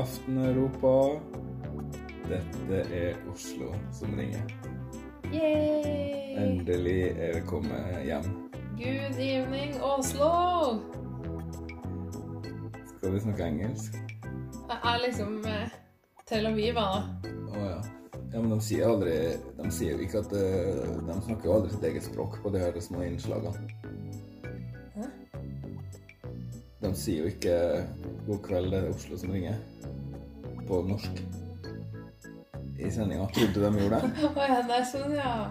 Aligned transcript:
aften, 0.00 0.38
Europa. 0.44 1.20
Dette 2.28 2.78
er 2.94 3.16
Oslo 3.32 3.74
som 3.92 4.14
ringer. 4.16 4.44
Yay! 5.32 6.36
Endelig 6.40 7.10
er 7.18 7.34
vi 7.34 7.42
kommet 7.46 7.98
hjem. 8.06 8.28
Good 8.78 9.18
evening, 9.20 9.74
Oslo! 9.82 10.30
Skal 12.96 13.12
vi 13.12 13.20
snakke 13.20 13.44
engelsk? 13.44 13.98
Jeg 14.70 14.78
er 14.92 15.02
liksom 15.04 15.36
eh, 15.50 15.74
Tel 16.28 16.48
Aviv, 16.48 16.78
da. 16.78 17.02
Å 17.50 17.64
ja. 17.66 17.80
Ja, 18.30 18.38
men 18.38 18.52
de 18.54 18.60
sier 18.62 18.86
aldri 18.86 19.14
De 19.58 19.70
sier 19.74 19.96
jo 19.96 20.04
ikke 20.04 20.20
at 20.22 20.34
eh, 20.38 20.84
De 21.02 21.16
snakker 21.24 21.48
jo 21.48 21.54
aldri 21.56 21.72
sitt 21.72 21.86
eget 21.88 22.04
språk 22.06 22.36
på 22.44 22.52
de 22.54 22.62
her 22.62 22.78
små 22.80 23.02
innslagene. 23.02 23.66
Hæ? 24.94 25.10
De 26.86 26.94
sier 26.96 27.26
jo 27.26 27.34
ikke 27.34 27.58
'God 28.24 28.42
kveld, 28.46 28.70
det 28.72 28.80
er 28.84 28.94
Oslo 28.94 29.18
som 29.18 29.34
ringer' 29.34 29.60
på 30.70 30.82
norsk. 30.86 31.22
I 32.80 32.90
sendinga. 32.90 33.26
Trodde 33.34 33.52
du 33.54 33.60
de 33.60 33.70
gjorde 33.82 34.00
det? 34.00 34.10
Å 34.40 34.44
ja, 34.48 34.60
det 34.68 34.76
er 34.78 34.86
sånn, 34.88 35.12
ja. 35.18 35.32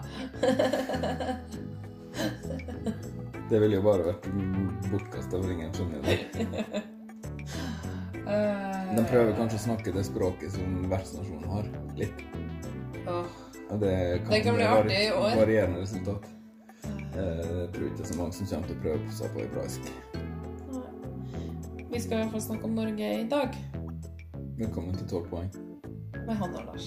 Det 3.50 3.58
ville 3.58 3.76
jo 3.80 3.82
bare 3.82 4.04
vært 4.06 4.26
bortkasta 4.90 5.38
for 5.40 5.50
ingen 5.52 5.72
skjønner 5.74 6.00
du. 6.06 6.10
Eh, 8.30 8.90
De 8.94 9.02
prøver 9.10 9.32
kanskje 9.34 9.56
å 9.58 9.62
snakke 9.64 9.90
det 9.96 10.02
språket 10.06 10.52
som 10.54 10.84
vertsnasjonen 10.90 11.48
har, 11.50 11.64
litt. 11.98 12.20
Og 13.08 13.80
det 13.80 13.94
kan, 14.22 14.30
Det 14.30 14.40
kan 14.44 14.54
bli 14.54 14.66
artig 14.68 14.98
i 15.00 15.10
år. 15.10 15.32
Varierende 15.40 15.80
resultat. 15.82 16.28
Eh, 16.84 17.40
Jeg 17.64 17.68
tror 17.74 17.88
ikke 17.88 17.96
det 17.96 18.04
er 18.04 18.10
så 18.12 18.18
mange 18.20 18.36
som 18.36 18.46
kommer 18.52 18.70
til 18.70 18.76
å 18.76 18.82
prøve 18.84 19.16
seg 19.16 19.34
på 19.34 19.42
hebraisk. 19.42 19.82
Vi 21.90 21.98
skal 22.04 22.12
i 22.12 22.20
hvert 22.20 22.32
fall 22.36 22.44
snakke 22.44 22.70
om 22.70 22.78
Norge 22.78 23.10
i 23.24 23.26
dag 23.32 23.58
Velkommen 24.60 24.94
til 24.94 25.08
12 25.08 25.28
poeng. 25.28 25.52
med 26.26 26.34
Hanne 26.34 26.58
og 26.58 26.64
Lars. 26.64 26.82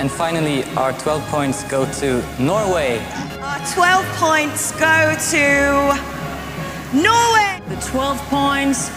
And 0.00 0.10
finally, 0.10 0.64
our 0.76 0.92
12 0.92 1.22
points 1.30 1.64
go 1.70 1.84
to 1.84 2.22
Norway. 2.42 2.98
Our 3.42 3.60
12 3.74 4.04
points 4.24 4.72
go 4.72 5.14
to 5.32 5.46
Norway. 6.92 7.43
The 7.74 7.80
12 7.80 8.20
points 8.30 8.90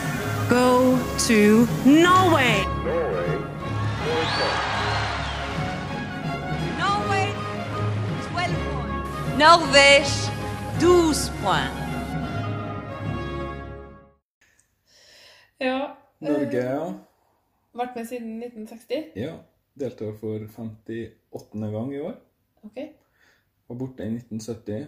go 0.50 1.00
to 1.28 1.66
Norway. 1.84 2.62
Norway, 6.78 7.26
12 8.30 8.30
points. 8.34 8.60
Norvège, 9.42 10.14
12 10.80 11.32
points. 11.42 11.78
Ja. 15.60 15.96
eh, 16.22 16.28
Norge, 16.30 16.58
ja. 16.58 16.94
Vært 17.74 17.96
med 17.96 18.06
siden 18.06 18.38
1960. 18.44 19.12
ja. 19.16 19.34
Deltar 19.80 20.14
for 20.20 20.38
58. 20.48 21.72
gang 21.72 21.94
i 21.94 22.00
år. 22.00 22.14
Ok. 22.64 22.78
Var 23.68 23.76
borte 23.76 24.04
i 24.04 24.14
1970. 24.14 24.88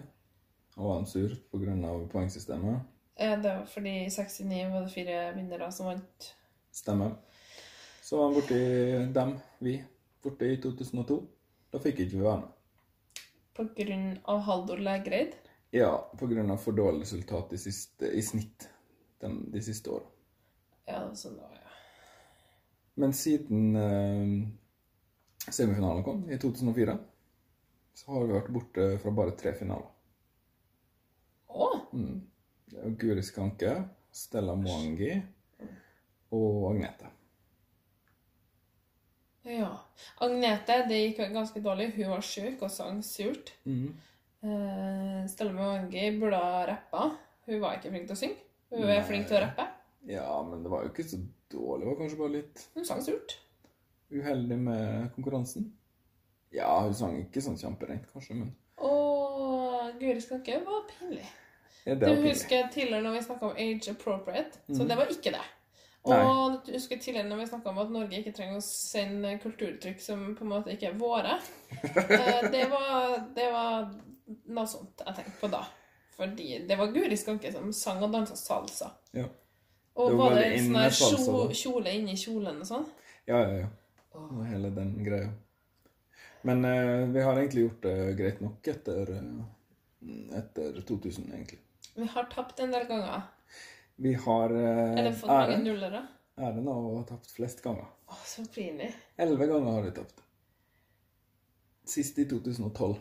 Og 0.77 0.89
var 0.89 0.99
en 0.99 1.05
sur 1.05 1.29
pga. 1.51 1.97
poengsystemet. 2.11 2.79
Eh, 3.19 3.41
Det 3.41 3.49
var 3.49 3.65
fordi 3.65 3.89
i 4.05 4.09
69 4.09 4.69
var 4.71 4.81
det 4.81 4.89
fire 4.93 5.33
vinnere 5.35 5.71
som 5.71 5.85
vant. 5.85 6.35
Stemmer. 6.71 7.15
Så 8.01 8.17
var 8.17 8.29
han 8.29 8.33
borte 8.33 8.55
i 8.55 9.05
dem, 9.13 9.33
vi, 9.59 9.73
borte 10.23 10.47
i 10.47 10.57
2002. 10.61 11.19
Da 11.71 11.81
fikk 11.83 11.99
ikke 12.05 12.15
vi 12.17 12.23
være 12.23 12.45
med. 12.45 13.25
På 13.59 13.65
grunn 13.75 14.07
av 14.23 14.39
Haldor 14.47 14.79
Lægreid. 14.79 15.35
Ja, 15.75 15.91
på 16.17 16.27
grunn 16.31 16.49
av 16.51 16.63
for 16.63 16.73
dårlig 16.73 17.03
resultat 17.03 17.51
i, 17.53 17.59
siste, 17.61 18.07
i 18.07 18.23
snitt 18.25 18.69
de, 19.21 19.33
de 19.51 19.61
siste 19.61 19.91
åra. 19.93 20.07
Ja, 20.87 21.03
sånn 21.13 21.35
var, 21.37 21.59
ja. 21.59 21.75
Men 23.03 23.13
siden 23.13 23.75
eh, 23.77 25.51
semifinalen 25.51 26.07
kom, 26.07 26.23
i 26.31 26.39
2004, 26.39 26.95
så 27.99 28.15
har 28.15 28.25
vi 28.25 28.33
vært 28.39 28.51
borte 28.55 28.89
fra 29.03 29.13
bare 29.13 29.35
tre 29.37 29.53
finaler. 29.59 29.91
Å! 31.51 31.69
Mm. 31.93 32.17
Guri 32.99 33.23
Skanke, 33.23 33.75
Stella 34.11 34.55
Mwangi 34.55 35.13
og 36.35 36.69
Agnete. 36.71 37.09
Ja. 39.49 39.71
Agnete, 40.21 40.83
det 40.89 40.99
gikk 40.99 41.23
ganske 41.33 41.61
dårlig. 41.63 41.89
Hun 41.95 42.11
var 42.13 42.23
syk 42.25 42.61
og 42.65 42.71
sang 42.73 43.01
surt. 43.05 43.53
Mm. 43.65 43.89
Uh, 44.43 45.25
Stella 45.31 45.55
Mwangi 45.55 46.05
burde 46.19 46.39
ha 46.39 46.63
rappa. 46.69 47.09
Hun 47.49 47.61
var 47.63 47.79
ikke 47.79 47.91
flink 47.93 48.07
til 48.09 48.15
å 48.15 48.21
synge. 48.21 48.39
Hun 48.69 48.85
er 48.85 49.03
flink 49.07 49.27
til 49.27 49.39
å 49.39 49.43
rappe. 49.47 49.65
Ja, 50.09 50.29
men 50.45 50.61
det 50.63 50.71
var 50.71 50.85
jo 50.85 50.93
ikke 50.93 51.07
så 51.09 51.17
dårlig. 51.51 51.83
Det 51.83 51.89
var 51.89 51.99
kanskje 52.03 52.19
bare 52.21 52.35
litt 52.37 52.65
Hun 52.75 52.85
sang 52.87 53.01
surt. 53.03 53.39
uheldig 54.09 54.57
med 54.57 55.11
konkurransen. 55.15 55.67
Ja, 56.53 56.69
hun 56.81 56.93
sang 56.97 57.17
ikke 57.19 57.41
sånn 57.45 57.59
kjemperent, 57.61 58.07
kanskje, 58.13 58.37
men 58.39 58.55
Og 58.81 59.99
Guri 59.99 60.21
Skanke 60.21 60.61
var 60.65 60.85
pinlig. 60.89 61.25
Ja, 61.85 61.95
Du 61.95 62.05
var 62.05 62.15
pinlig. 62.15 62.29
husker 62.33 62.67
tidligere 62.73 63.01
når 63.03 63.11
vi 63.17 63.23
snakka 63.27 63.45
om 63.45 63.55
age 63.57 63.89
appropriate, 63.91 64.59
så 64.67 64.81
Mhm. 64.83 64.87
det 64.87 64.97
var 64.97 65.05
ikke 65.15 65.31
det. 65.31 65.45
Og 66.03 66.59
du 66.65 66.71
husker 66.71 66.97
tidligere 66.97 67.27
når 67.29 67.37
vi 67.37 67.45
snakka 67.47 67.69
om 67.69 67.77
at 67.77 67.89
Norge 67.91 68.17
ikke 68.17 68.31
trenger 68.33 68.57
å 68.57 68.61
sende 68.63 69.39
kulturuttrykk 69.43 69.99
som 70.01 70.35
på 70.35 70.43
en 70.45 70.49
måte 70.49 70.71
ikke 70.71 70.87
er 70.87 70.93
våre. 70.97 71.39
Eh, 72.09 72.51
det, 72.51 72.69
var, 72.69 73.25
det 73.35 73.51
var 73.51 73.91
noe 74.47 74.65
sånt 74.67 75.03
jeg 75.05 75.15
tenkte 75.15 75.39
på 75.41 75.49
da. 75.51 75.63
Fordi 76.17 76.65
det 76.67 76.77
var 76.77 76.87
Guri 76.91 77.15
Skanke 77.17 77.51
som 77.51 77.71
sang 77.73 78.01
og 78.03 78.11
dansa 78.11 78.35
salsa. 78.35 78.91
Ja. 79.13 79.25
Og 79.95 80.09
Det 80.11 80.17
var 80.17 80.29
var 80.29 80.35
det 80.39 80.45
en 80.45 80.53
inn 80.57 80.73
sånn 80.73 80.91
salsa, 80.91 81.53
kjole 81.53 81.93
inni 81.95 82.15
kjolen 82.15 82.59
og 82.61 82.67
sånn? 82.67 82.85
Ja, 83.27 83.39
ja, 83.43 83.59
ja. 83.59 83.67
Og 84.15 84.45
hele 84.47 84.69
den 84.75 85.03
greia. 85.05 85.29
Men 86.43 86.63
uh, 86.65 87.13
vi 87.13 87.21
har 87.21 87.35
egentlig 87.35 87.63
gjort 87.67 87.81
det 87.81 88.17
greit 88.17 88.41
nok 88.41 88.67
etter, 88.67 89.09
eh, 89.17 90.37
etter 90.39 90.81
2000, 90.87 91.27
egentlig. 91.33 91.59
Vi 91.95 92.07
har 92.13 92.23
tapt 92.31 92.59
en 92.59 92.71
del 92.71 92.87
ganger. 92.87 93.21
Vi 93.99 94.13
har 94.13 94.53
eh, 94.55 94.93
Eller 94.99 95.11
fått 95.11 95.29
mange 95.29 95.53
æren, 95.53 95.63
nullere. 95.67 96.01
æren 96.39 96.67
av 96.71 96.85
å 96.87 96.95
ha 96.97 97.03
tapt 97.09 97.31
flest 97.35 97.61
ganger. 97.65 97.87
Å, 98.07 98.17
så 98.25 98.45
pinlig. 98.53 98.89
Elleve 99.19 99.47
ganger 99.49 99.71
har 99.75 99.87
vi 99.87 99.91
tapt. 99.97 100.21
Sist 101.89 102.19
i 102.21 102.25
2012. 102.29 102.95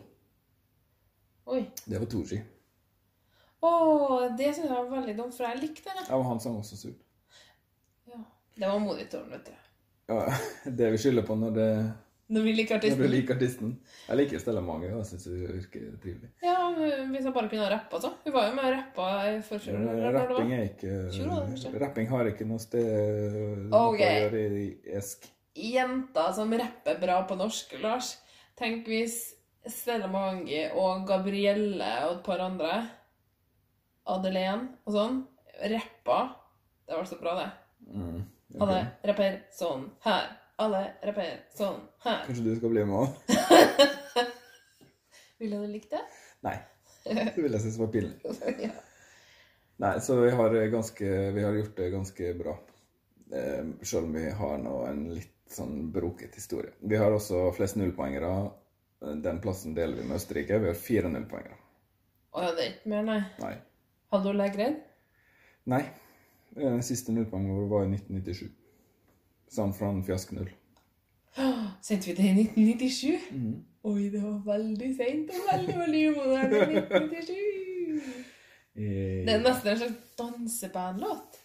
Oi. 1.49 1.61
Det 1.85 1.99
var 2.01 2.09
Tooji. 2.11 2.41
Å, 3.59 3.71
det 4.37 4.51
syns 4.53 4.67
jeg 4.67 4.75
var 4.75 4.91
veldig 4.91 5.15
dumt, 5.17 5.35
for 5.35 5.47
jeg 5.47 5.61
likte 5.61 5.93
det. 5.95 6.05
Ja, 6.09 6.17
og 6.19 6.27
han 6.29 6.39
sang 6.43 6.59
også 6.59 6.77
surt. 6.79 7.01
Ja. 8.09 8.19
Det 8.55 8.67
var 8.67 8.83
monitoren, 8.83 9.31
vet 9.33 9.49
du. 9.49 9.55
Ja, 10.09 10.21
det 10.79 10.91
vi 10.95 11.01
skylder 11.01 11.25
på 11.27 11.35
når, 11.39 11.55
det, 11.57 11.69
Når 12.29 12.43
vi 12.45 12.51
liker 12.53 12.75
når 12.75 12.83
artisten. 12.83 13.01
du 13.01 13.09
liker 13.09 13.35
artisten. 13.35 13.69
Jeg 14.07 14.17
liker 14.19 14.41
Stella 14.43 14.61
Mange, 14.61 14.85
jeg 14.91 15.05
syns 15.09 15.23
hun 15.25 15.39
virker 15.49 15.85
trivelig. 16.03 16.29
Ja, 16.45 16.57
hvis 17.09 17.25
jeg 17.25 17.33
bare 17.33 17.49
kunne 17.49 17.63
ha 17.65 17.69
rappa, 17.73 18.01
så. 18.03 18.11
Hun 18.23 18.33
var 18.35 18.45
jo 18.47 18.53
med 18.53 18.67
og 18.67 18.75
rappa 18.75 19.07
i 19.31 19.39
forfjor. 19.47 19.79
når 19.81 20.03
var. 20.03 20.17
Rapping 20.29 20.53
er 20.53 20.63
ikke 20.67 20.93
Tror. 21.15 21.79
Rapping 21.81 22.09
har 22.11 22.29
ikke 22.29 22.45
noe 22.45 22.61
sted 22.61 23.73
Ok. 23.73 23.73
å 23.73 23.95
gjøre 23.97 24.43
i 24.61 24.67
esk. 24.99 25.25
Jenter 25.57 26.31
som 26.37 26.53
rapper 26.53 26.99
bra 27.01 27.17
på 27.27 27.37
norsk, 27.39 27.73
Lars. 27.81 28.11
Tenk 28.55 28.85
hvis 28.85 29.17
Stella 29.65 30.07
Mange 30.07 30.67
og 30.77 31.07
Gabrielle 31.09 31.89
og 32.05 32.19
et 32.19 32.23
par 32.23 32.39
andre, 32.45 32.83
Adelén 34.09 34.67
og 34.85 34.93
sånn, 34.93 35.17
rappa. 35.73 36.19
Det 36.87 36.95
var 36.97 37.05
så 37.09 37.17
bra, 37.21 37.33
det. 37.41 37.49
Mm. 37.93 38.21
okay. 38.55 38.59
Hadde 38.61 39.09
rapper 39.11 39.35
sånn 39.53 39.89
her. 40.05 40.29
Alle 40.59 40.81
rapper 41.07 41.37
sånn 41.55 41.79
her. 42.03 42.25
Kanskje 42.27 42.43
du 42.43 42.51
skal 42.57 42.73
bli 42.73 42.83
med 42.87 42.97
òg? 42.99 43.35
Ville 45.39 45.59
du 45.61 45.71
likt 45.71 45.93
det? 45.93 46.01
Nei. 46.43 46.57
Det 47.09 47.39
vil 47.39 47.55
jeg 47.55 47.63
synes 47.63 47.77
var 47.79 47.91
pinlig. 47.93 48.17
ja. 48.65 48.73
Nei, 49.79 49.93
så 50.03 50.17
vi 50.19 50.33
har, 50.35 50.55
ganske, 50.73 51.11
vi 51.31 51.43
har 51.45 51.55
gjort 51.55 51.77
det 51.77 51.87
ganske 51.93 52.33
bra. 52.35 52.57
Eh, 53.31 53.69
selv 53.87 54.09
om 54.09 54.17
vi 54.19 54.25
har 54.41 54.57
nå 54.59 54.75
en 54.89 55.05
litt 55.15 55.37
sånn 55.55 55.87
broket 55.95 56.35
historie. 56.35 56.75
Vi 56.83 56.99
har 56.99 57.15
også 57.15 57.47
flest 57.55 57.79
nullpoengere. 57.79 58.33
Den 59.23 59.39
plassen 59.39 59.77
deler 59.77 59.95
vi 59.95 60.09
med 60.09 60.19
Østerrike. 60.19 60.59
Vi 60.59 60.73
har 60.73 60.77
fire 60.77 61.11
nullpoengere. 61.15 61.55
Å 62.35 62.43
ja, 62.43 62.51
det 62.57 62.65
er 62.65 62.73
ikke 62.75 62.91
mer, 62.91 63.07
nei. 63.07 63.19
Nei. 63.39 63.55
Hadde 64.11 64.33
hun 64.33 64.41
Lægreid? 64.43 64.83
Nei. 65.71 65.85
Den 66.59 66.83
siste 66.83 67.15
nullpoengen 67.15 67.55
vår 67.55 67.71
var 67.71 67.87
i 67.87 67.93
1997. 67.95 68.58
San 69.49 69.73
Fran 69.73 70.03
Fiask 70.05 70.31
null. 70.37 70.49
Sendte 71.85 72.11
vi 72.11 72.15
det 72.17 72.23
i 72.29 72.33
1997? 72.43 73.65
Oi, 73.89 74.09
det 74.11 74.19
var 74.21 74.41
veldig 74.45 74.89
seint 74.97 75.29
og 75.33 75.45
veldig 75.53 75.75
veldig 75.79 76.01
umoderne. 76.11 76.83
1997. 76.83 78.25
Eh, 78.79 79.25
Det 79.25 79.33
er 79.33 79.41
nesten 79.43 79.71
en 79.71 79.79
slags 79.81 80.11
dansebandlåt. 80.19 81.39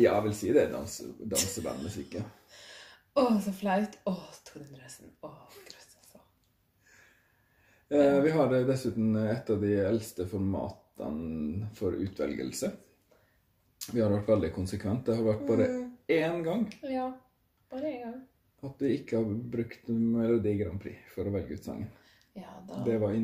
Ja, 0.00 0.14
jeg 0.16 0.24
vil 0.28 0.34
si 0.38 0.50
det 0.54 0.64
er 0.66 0.72
dans, 0.72 0.96
dansebandmusikk, 1.32 2.18
ja. 2.20 2.26
Å, 3.20 3.24
så 3.42 3.52
flaut. 3.54 3.96
Å, 4.08 4.14
Tore 4.46 4.64
Endresen. 4.66 5.10
Å, 5.26 5.30
grøss, 5.66 5.88
altså. 6.00 6.20
Eh, 7.90 8.18
vi 8.24 8.34
har 8.36 8.54
dessuten 8.68 9.16
et 9.24 9.50
av 9.50 9.64
de 9.64 9.72
eldste 9.86 10.26
formatene 10.30 11.70
for 11.78 11.96
utvelgelse. 11.98 12.70
Vi 13.90 14.02
har 14.02 14.12
vært 14.12 14.28
veldig 14.30 14.52
konsekvent. 14.54 15.06
Det 15.08 15.16
har 15.18 15.26
vært 15.26 15.46
bare 15.48 15.66
én 16.10 16.42
gang 16.44 16.66
Ja, 16.90 17.08
bare 17.70 17.86
en 17.92 18.00
gang. 18.02 18.20
at 18.62 18.78
du 18.78 18.84
ikke 18.86 19.16
har 19.16 19.24
brukt 19.54 19.88
Melodi 19.88 20.56
Grand 20.58 20.80
Prix 20.82 20.98
for 21.14 21.24
å 21.24 21.32
velge 21.32 21.54
ut 21.56 21.64
sangen. 21.64 21.90
Ja, 22.36 22.50
da, 22.68 22.82
Det 22.84 22.98
var 23.00 23.12
i 23.12 23.20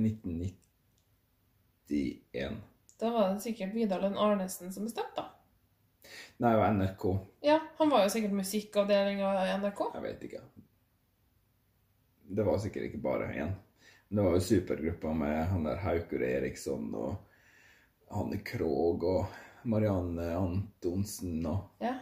1991. 1.89 2.57
da 2.99 3.11
var 3.13 3.35
det 3.35 3.41
sikkert 3.45 3.75
Vidar 3.75 4.03
Arnesen 4.17 4.73
som 4.73 4.85
bestemte, 4.89 5.17
da. 5.17 5.29
Nei, 6.39 6.51
det 6.53 6.59
var 6.61 6.73
NRK. 6.73 7.05
Ja, 7.43 7.59
han 7.79 7.91
var 7.91 8.03
jo 8.05 8.11
sikkert 8.13 8.33
musikkavdelinga 8.37 9.31
i 9.47 9.53
NRK. 9.59 9.81
Jeg 9.95 10.03
vet 10.05 10.25
ikke. 10.29 10.41
Det 12.37 12.45
var 12.47 12.59
sikkert 12.59 12.89
ikke 12.89 13.03
bare 13.03 13.29
én. 13.35 13.53
Det 14.09 14.23
var 14.23 14.37
jo 14.37 14.41
supergruppa 14.41 15.13
med 15.15 15.47
han 15.51 15.65
der 15.67 15.77
Haukur 15.83 16.23
Eriksson 16.23 16.93
og 16.95 17.17
Hanne 18.11 18.39
Krogh 18.47 19.05
og 19.05 19.27
Marianne 19.67 20.29
Antonsen 20.39 21.47
og 21.47 21.59
Ja. 21.83 21.95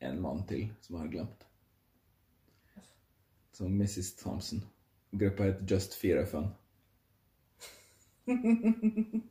en 0.00 0.20
mann 0.20 0.44
til 0.46 0.68
som 0.80 0.96
jeg 0.96 1.02
har 1.06 1.12
glemt. 1.12 1.44
Som 3.58 3.82
Mrs. 3.82 4.16
Thompson. 4.16 4.60
Gruppa 5.10 5.42
het 5.42 5.70
Just 5.70 5.94
Fire 5.94 6.26
Fun. 6.26 6.48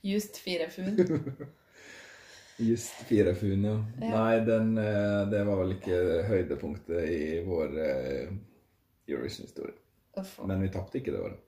Just 0.00 0.36
fire 0.36 0.70
fun. 0.70 0.96
Just 2.56 2.92
Fire 2.92 3.34
Fun, 3.34 3.64
ja. 3.64 3.84
Ja. 4.00 4.24
Nei, 4.24 4.40
den, 4.40 4.78
eh, 4.78 5.28
det 5.30 5.44
var 5.44 5.58
vel 5.58 5.74
ikke 5.74 5.98
høydepunktet 6.28 7.10
i 7.10 7.40
vår 7.48 7.78
eh, 7.82 8.30
Eurovision-historie. 9.08 9.74
Men 10.46 10.62
vi 10.62 10.70
tapte 10.70 11.00
ikke 11.02 11.16
det 11.16 11.22
året, 11.24 11.42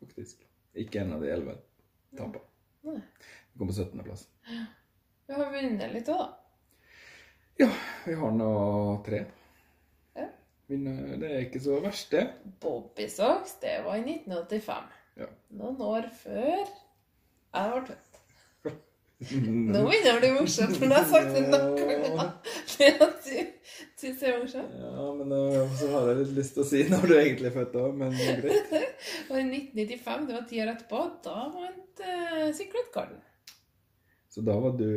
faktisk. 0.00 0.46
Ikke 0.72 1.02
en 1.02 1.12
av 1.18 1.20
de 1.26 1.34
elleve 1.34 1.58
tapene. 2.16 3.02
Vi 3.52 3.58
kom 3.60 3.68
på 3.68 3.76
17. 3.76 4.00
plass. 4.08 4.24
Vi 5.28 5.36
har 5.36 5.52
vunnet 5.52 5.92
litt 5.92 6.08
òg, 6.08 6.24
da. 6.24 6.32
Ja, 7.60 7.68
vi 8.06 8.14
har 8.16 8.32
nå 8.32 8.52
tre. 9.04 9.26
Ja. 10.68 10.74
Vinner, 10.74 11.16
det 11.16 11.28
er 11.32 11.46
ikke 11.46 11.60
så 11.64 11.78
verst, 11.80 12.10
det. 12.12 12.26
Bobby 12.60 13.06
Socks, 13.08 13.54
det 13.62 13.78
var 13.86 13.96
i 13.96 14.04
1985. 14.04 14.90
Ja. 15.16 15.28
Noen 15.56 15.80
år 15.80 16.10
før 16.12 16.58
jeg 16.58 17.70
ble 17.72 17.80
født. 17.88 18.04
Nå 19.72 19.80
begynner 19.88 20.04
det 20.04 20.12
å 20.12 20.18
bli 20.20 20.28
morsomt, 20.36 20.76
for 20.78 20.86
nå 20.86 20.94
har 20.94 21.06
jeg 21.06 21.10
sagt 21.10 21.32
det 21.34 21.40
nok 21.48 21.78
ganger. 21.80 23.48
Syns 23.98 24.20
det 24.20 24.28
er 24.28 24.36
morsomt. 24.38 24.76
Ja, 24.78 25.06
men 25.16 25.32
eh, 25.34 25.72
så 25.80 25.88
har 25.94 26.10
jeg 26.10 26.20
litt 26.20 26.36
lyst 26.36 26.54
til 26.54 26.62
å 26.62 26.68
si 26.68 26.84
når 26.86 27.08
du 27.08 27.14
egentlig 27.16 27.48
er 27.50 27.56
født 27.56 27.80
òg, 27.80 27.96
men 27.98 28.14
er 28.14 28.38
greit. 28.44 28.76
Og 29.30 29.40
i 29.40 29.46
1995, 29.48 30.28
det 30.28 30.36
var 30.36 30.46
ti 30.52 30.62
år 30.62 30.72
etterpå, 30.74 31.02
da 31.24 31.40
vant 31.56 32.04
uh, 32.04 32.46
Secret 32.54 32.92
Garden. 32.94 33.20
Så 34.30 34.44
da 34.46 34.54
var 34.62 34.76
du 34.78 34.90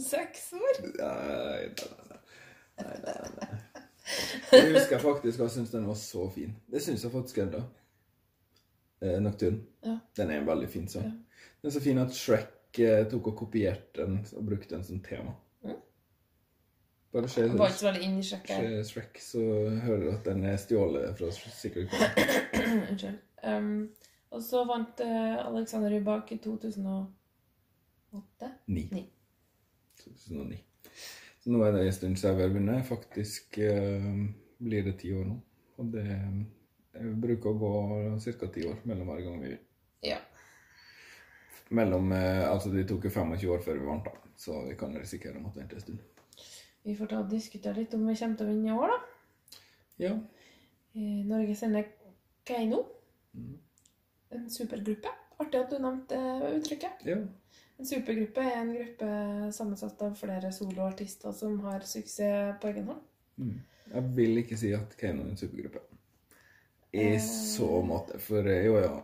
Seks 0.00 0.52
år. 0.56 0.80
Nei, 0.86 1.68
nei, 1.74 1.92
nei. 2.08 2.20
nei, 2.80 2.96
nei, 3.04 3.30
nei. 3.36 3.45
Jeg 4.52 4.72
husker 4.72 4.98
faktisk 5.02 5.40
jeg 5.40 5.50
syntes 5.50 5.70
den 5.70 5.86
var 5.88 5.94
så 5.94 6.28
fin. 6.30 6.56
Det 6.70 6.82
syns 6.82 7.04
jeg 7.04 7.12
faktisk 7.12 7.38
ennå. 7.38 7.62
Eh, 9.00 9.22
Nocturne. 9.22 9.58
Ja. 9.84 9.98
Den 10.16 10.30
er 10.30 10.40
en 10.40 10.46
veldig 10.46 10.68
fin 10.68 10.88
sang. 10.88 11.04
Ja. 11.04 11.10
Den 11.62 11.70
er 11.70 11.70
så 11.70 11.80
fin 11.80 11.98
at 11.98 12.14
Shrek 12.14 12.78
eh, 12.78 13.06
tok 13.10 13.26
og 13.32 13.36
kopierte 13.36 14.02
den 14.02 14.26
og 14.36 14.46
brukte 14.46 14.74
den 14.74 14.84
som 14.84 15.00
tema. 15.04 15.32
Mm. 15.62 15.70
Bare 17.12 17.28
se 17.28 17.44
ikke 17.44 17.72
så 17.72 17.86
veldig 17.90 18.18
i 18.18 18.22
Shrek, 18.84 19.20
så 19.20 19.38
hører 19.82 20.00
du 20.04 20.10
at 20.10 20.24
den 20.24 20.44
er 20.44 20.56
stjålet 20.56 21.18
fra 21.18 21.30
Secret 21.32 21.90
Corner. 21.90 22.10
Unnskyld. 22.90 23.18
Um, 23.46 23.88
og 24.30 24.42
så 24.42 24.64
vant 24.68 25.00
uh, 25.00 25.46
Alexander 25.46 25.90
Rybak 25.90 26.32
i 26.32 26.36
2008. 26.44 27.06
Ni. 28.66 28.88
Ni. 28.92 29.12
2009. 30.02 30.58
Nå 31.46 31.62
er 31.62 31.76
det 31.76 31.86
en 31.86 31.94
stund 31.94 32.18
siden 32.18 32.36
vi 32.36 32.42
har 32.42 32.54
vunnet. 32.54 32.86
Faktisk 32.88 33.58
eh, 33.62 34.06
blir 34.58 34.86
det 34.86 34.96
ti 35.00 35.12
år 35.14 35.26
nå. 35.28 35.36
Og 35.76 35.90
det 35.92 36.06
jeg 36.96 37.12
bruker 37.20 37.52
å 37.52 37.58
gå 37.60 37.72
ca. 38.24 38.48
ti 38.52 38.64
år 38.68 38.80
mellom 38.88 39.10
hver 39.10 39.22
gang 39.26 39.40
vi. 39.42 39.52
Ja. 40.08 40.18
Mellom, 41.76 42.12
eh, 42.12 42.44
altså 42.48 42.70
det 42.72 42.86
tok 42.88 43.08
jo 43.08 43.12
25 43.12 43.50
år 43.52 43.64
før 43.64 43.80
vi 43.80 43.88
vant, 43.88 44.06
da. 44.06 44.32
så 44.38 44.62
vi 44.68 44.76
kan 44.78 44.96
risikere 44.96 45.38
å 45.38 45.44
måtte 45.44 45.60
vente 45.60 45.76
en 45.76 45.84
stund. 45.84 46.00
Vi 46.86 46.94
får 46.96 47.10
ta 47.10 47.20
og 47.20 47.30
diskutere 47.30 47.74
litt 47.80 47.94
om 47.98 48.06
vi 48.06 48.14
kommer 48.16 48.38
til 48.38 48.46
å 48.46 48.52
vinne 48.52 48.70
i 48.70 48.76
år, 48.76 48.94
da. 48.94 49.60
Ja. 50.06 50.12
Eh, 50.94 51.22
Norge 51.26 51.56
sender 51.58 51.88
Keiino. 52.46 52.84
En 54.32 54.46
supergruppe. 54.50 55.12
Artig 55.42 55.60
at 55.60 55.72
du 55.72 55.82
nevnte 55.82 56.20
uttrykket. 56.54 57.02
ja. 57.04 57.18
En 57.76 57.86
supergruppe 57.86 58.40
er 58.40 58.54
en 58.60 58.72
gruppe 58.72 59.08
sammensatt 59.52 60.00
av 60.02 60.14
flere 60.16 60.52
soloartister 60.52 61.32
som 61.36 61.58
har 61.66 61.84
suksess 61.84 62.56
på 62.60 62.70
egen 62.70 62.88
hånd. 62.88 63.02
Jeg 63.92 64.14
vil 64.16 64.40
ikke 64.40 64.56
si 64.58 64.72
at 64.74 64.96
Keiino 64.98 65.26
er 65.26 65.34
en 65.34 65.40
supergruppe. 65.40 65.82
I 66.96 67.18
så 67.20 67.68
måte. 67.84 68.18
For 68.22 68.48
eh, 68.48 68.64
jo, 68.64 68.78
ja, 68.80 68.94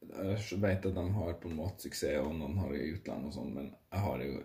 jeg 0.00 0.60
vet 0.62 0.86
at 0.88 0.96
de 0.96 1.04
har 1.18 1.34
på 1.42 1.50
en 1.50 1.58
måte 1.58 1.84
suksess, 1.84 2.22
og 2.24 2.32
noen 2.38 2.56
har 2.62 2.72
i 2.72 2.86
utlandet 2.94 3.28
og 3.28 3.36
sånn, 3.36 3.50
men 3.58 3.68
jeg 3.68 4.04
har 4.06 4.24
jo 4.24 4.38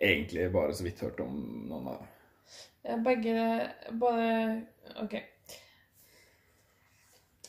egentlig 0.00 0.48
bare 0.52 0.74
så 0.74 0.86
vidt 0.86 1.04
hørt 1.06 1.20
om 1.22 1.36
noen 1.70 1.92
av 1.92 2.00
dem. 2.00 2.08
Eh, 2.82 3.02
Begge 3.04 3.36
Både 3.92 4.24
OK. 5.04 5.20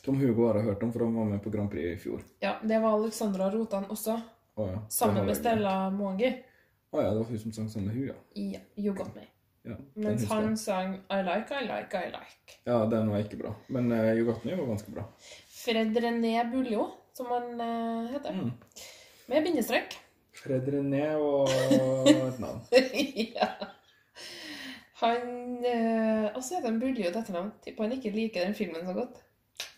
Tom 0.06 0.18
Hugo 0.18 0.48
har 0.48 0.58
jeg 0.60 0.70
hørt 0.70 0.84
om, 0.86 0.94
for 0.94 1.06
han 1.06 1.18
var 1.18 1.28
med 1.30 1.42
på 1.44 1.54
Grand 1.54 1.70
Prix 1.74 1.96
i 1.96 1.98
fjor. 2.02 2.22
Ja, 2.42 2.56
det 2.62 2.80
var 2.82 2.98
Alexandra 2.98 3.50
Rotan 3.54 3.86
også. 3.94 4.20
Å 4.60 4.68
ja. 4.68 4.80
Sammen 4.92 5.26
med. 5.26 5.38
Stella 5.38 5.76
Moangi. 5.94 6.32
Å 6.92 7.04
ja, 7.04 7.12
det 7.14 7.22
var 7.22 7.30
hun 7.30 7.40
som 7.40 7.54
sang 7.56 7.70
sammen 7.72 7.88
med 7.88 8.00
hun, 8.00 8.10
ja. 8.12 8.18
Ja, 8.36 8.60
You 8.76 8.96
Got 8.96 9.14
Me. 9.16 9.24
ja 9.64 9.78
Mens 10.04 10.26
han 10.28 10.58
sang 10.60 10.98
I 11.08 11.22
Like, 11.24 11.56
I 11.56 11.68
Like, 11.70 12.02
I 12.02 12.12
Like. 12.12 12.58
Ja, 12.68 12.82
den 12.92 13.12
var 13.14 13.24
ikke 13.24 13.40
bra. 13.40 13.54
Men 13.72 13.92
uh, 13.96 14.12
You 14.12 14.26
Got 14.28 14.44
Me 14.44 14.58
var 14.60 14.68
ganske 14.74 14.92
bra. 14.92 15.06
Fred 15.62 15.96
René 16.04 16.34
Buljo, 16.52 16.90
som 17.16 17.32
han 17.32 17.54
uh, 17.62 18.12
heter. 18.12 18.36
Mm. 18.36 18.52
Med 19.32 19.48
bindestrek. 19.48 19.96
Fred 20.42 20.68
René 20.74 21.06
og 21.22 21.48
et 21.52 22.40
navn. 22.44 22.60
ja. 23.38 23.50
Han 25.02 25.26
uh, 25.64 26.28
Og 26.36 26.44
så 26.44 26.58
heter 26.58 26.68
han 26.68 26.80
Buljo 26.82 27.08
til 27.08 27.22
etternavn. 27.24 27.54
Tipper 27.64 27.88
han 27.88 27.96
ikke 27.96 28.12
liker 28.16 28.44
den 28.50 28.58
filmen 28.58 28.84
så 28.84 29.00
godt. 29.00 29.22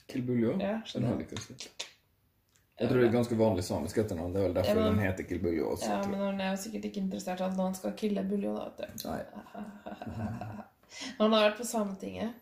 Til 0.09 0.25
Buljo. 0.25 0.57
Ja, 0.57 0.79
den 0.79 0.87
skjønner. 0.89 1.13
har 1.13 1.21
jeg 1.21 1.29
ikke 1.29 1.45
sett. 1.45 1.92
Jeg 2.79 2.89
tror 2.89 2.99
det 2.99 3.07
er 3.07 3.13
ganske 3.13 3.35
vanlig 3.37 3.63
samisk 3.63 3.97
etternavn. 4.01 4.33
Det 4.33 4.39
er 4.41 4.47
vel 4.47 4.55
derfor 4.55 4.69
Ja, 4.69 4.75
men- 4.75 4.95
den 4.97 5.03
heter 5.05 5.23
Kill 5.23 5.39
Buljo 5.39 5.67
også. 5.75 5.89
Ja, 5.89 6.07
men 6.07 6.19
han 6.19 6.41
er 6.41 6.49
jo 6.51 6.61
sikkert 6.63 6.85
ikke 6.85 7.01
interessert 7.03 7.39
i 7.39 7.43
at 7.43 7.57
noen 7.57 7.75
skal 7.75 7.91
kille 7.91 8.23
Buljo, 8.29 8.55
da. 8.55 8.69
vet 8.77 9.03
du. 9.03 9.09
Nei. 9.09 10.63
Han 11.17 11.31
har 11.33 11.49
vært 11.49 11.57
på 11.57 11.65
Sametinget, 11.65 12.33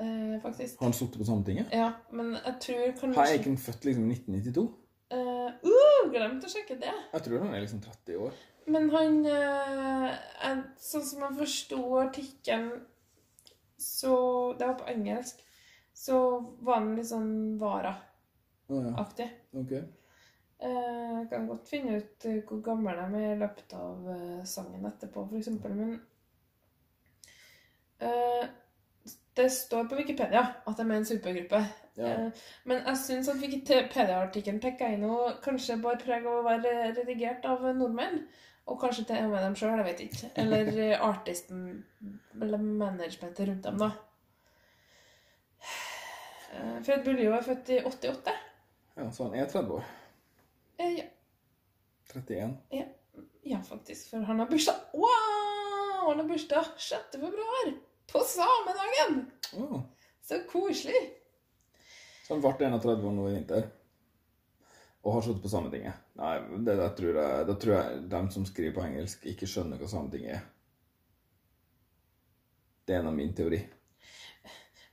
eh, 0.00 0.40
faktisk. 0.42 0.78
Har 0.78 0.86
han 0.86 0.92
sittet 0.92 1.18
på 1.18 1.24
Sametinget? 1.24 1.72
Ja, 1.72 1.92
men 2.12 2.34
jeg 2.34 2.54
tror 2.60 2.92
kanskje 3.00 3.14
Har 3.18 3.32
Eiken 3.32 3.56
født 3.58 3.84
liksom 3.84 4.04
i 4.10 4.14
1992? 4.14 4.68
Uh, 5.10 5.50
uh, 5.64 6.10
Glemt 6.12 6.44
å 6.44 6.48
sjekke 6.52 6.76
det. 6.80 6.92
Jeg 7.12 7.22
tror 7.24 7.38
han 7.38 7.54
er 7.54 7.60
liksom 7.64 7.80
30 7.80 8.16
år. 8.26 8.32
Men 8.66 8.90
han 8.90 9.26
uh, 9.26 10.10
er, 10.44 10.62
Sånn 10.76 11.04
som 11.08 11.22
jeg 11.24 11.38
forsto 11.38 11.78
artikkelen, 11.98 12.82
så 13.78 14.12
Det 14.58 14.66
var 14.66 14.74
på 14.74 14.90
engelsk. 14.92 15.40
Så 15.94 16.18
var 16.60 16.74
han 16.82 16.94
litt 16.96 17.08
sånn 17.08 17.58
Vara-aktig. 17.58 18.07
Å 18.68 18.82
ja, 18.84 18.92
ok. 19.00 19.20
Eh, 20.58 21.10
Jeg 21.18 21.26
kan 21.30 21.46
godt 21.48 21.68
finne 21.70 21.98
ut 22.00 22.24
eh, 22.28 22.40
hvor 22.48 22.60
gammel 22.66 22.98
de 22.98 23.20
er 23.22 23.34
i 23.34 23.40
løpet 23.40 23.74
av 23.78 24.08
eh, 24.14 24.40
sangen 24.44 24.86
etterpå, 24.90 25.24
f.eks., 25.30 25.48
men 25.64 26.00
Det 29.38 29.46
står 29.54 29.86
på 29.86 29.96
Wikipedia 30.00 30.40
at 30.66 30.76
de 30.78 30.84
er 30.84 30.96
en 30.96 31.06
supergruppe. 31.06 31.60
Ja. 31.98 32.10
Eh, 32.10 32.42
men 32.64 32.82
jeg 32.82 32.98
syns 33.04 33.30
at 33.30 33.40
Wikipedia-artikkelen 33.42 34.60
til 34.62 34.74
Keiino 34.80 35.14
kanskje 35.44 35.78
bare 35.82 36.00
preg 36.02 36.26
av 36.26 36.40
å 36.40 36.46
være 36.46 36.74
redigert 36.96 37.46
av 37.46 37.62
nordmenn. 37.78 38.24
Og 38.68 38.76
kanskje 38.82 39.06
til 39.08 39.24
og 39.24 39.32
med 39.32 39.40
dem 39.46 39.54
sjøl, 39.56 39.78
jeg 39.80 39.86
vet 39.86 40.02
ikke. 40.04 40.32
Eller 40.42 40.98
artisten 41.12 41.62
Eller 42.36 42.60
managementet 42.60 43.48
rundt 43.48 43.64
dem, 43.64 43.78
da. 43.80 43.90
Fred 46.84 47.04
Buljo 47.06 47.32
er 47.36 47.44
født 47.46 47.72
i 47.76 47.80
88. 47.84 48.34
ja, 48.98 49.10
så 49.14 49.28
han 49.28 49.38
er 49.38 49.48
30 49.50 49.78
år. 49.78 49.84
Eh, 50.78 50.92
Ja. 50.98 51.04
31. 52.14 52.56
Ja, 52.72 52.84
ja, 53.42 53.58
faktisk. 53.62 54.10
For 54.10 54.24
han 54.24 54.38
har 54.40 54.48
bursdag 54.48 54.74
Wow! 54.96 56.08
Han 56.08 56.22
har 56.22 56.28
bursdag 56.28 56.64
6. 56.76 57.12
februar! 57.12 57.72
På 58.12 58.18
samedagen! 58.24 59.30
Oh. 59.56 59.80
Så 60.22 60.40
koselig! 60.48 61.18
så 62.28 62.34
han 62.34 62.42
ble 62.44 62.68
31 62.68 63.04
år 63.08 63.12
nå 63.16 63.28
i 63.28 63.34
vinter. 63.38 63.68
Og 65.00 65.14
har 65.14 65.22
sittet 65.24 65.40
på 65.40 65.48
Sametinget. 65.48 65.96
Nei, 66.20 66.34
det 66.66 66.74
det, 66.76 66.88
tror 66.98 67.16
jeg, 67.16 67.44
da 67.48 67.54
tror 67.56 67.74
jeg 67.74 68.00
dem 68.12 68.30
som 68.34 68.44
skriver 68.44 68.74
på 68.76 68.82
engelsk, 68.84 69.24
ikke 69.30 69.48
skjønner 69.48 69.80
hva 69.80 69.88
Sametinget 69.88 70.34
er. 70.36 70.42
Det 72.84 72.96
er 72.96 73.00
en 73.00 73.08
av 73.08 73.16
min 73.16 73.32
teori. 73.36 73.62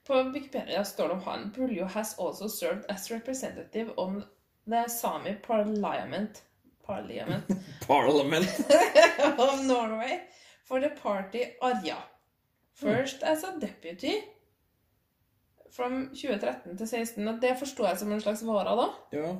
På 0.07 0.23
Wikipedia 0.23 0.85
står 0.85 1.07
det 1.07 1.13
om 1.13 1.21
han 1.21 1.51
Puljo 1.55 1.85
has 1.85 2.19
also 2.19 2.49
served 2.49 2.85
as 2.89 3.11
representative 3.11 3.93
on 3.97 4.23
the 4.65 4.89
Sami 4.89 5.33
Parliament 5.33 6.43
Parliament 6.85 7.47
Parliament! 7.87 8.49
of 9.39 9.65
Norway 9.65 10.19
for 10.67 10.79
the 10.79 10.89
party 10.89 11.43
Arja. 11.61 11.95
First 12.73 13.23
as 13.23 13.43
a 13.43 13.59
deputy 13.59 14.13
from 15.71 16.09
2013 16.09 16.77
til 16.77 16.87
2016. 16.87 17.27
Og 17.27 17.41
det 17.41 17.55
forsto 17.59 17.85
jeg 17.85 17.97
som 17.97 18.11
en 18.11 18.21
slags 18.21 18.45
vara, 18.45 18.75
da. 18.75 19.17
Ja. 19.17 19.35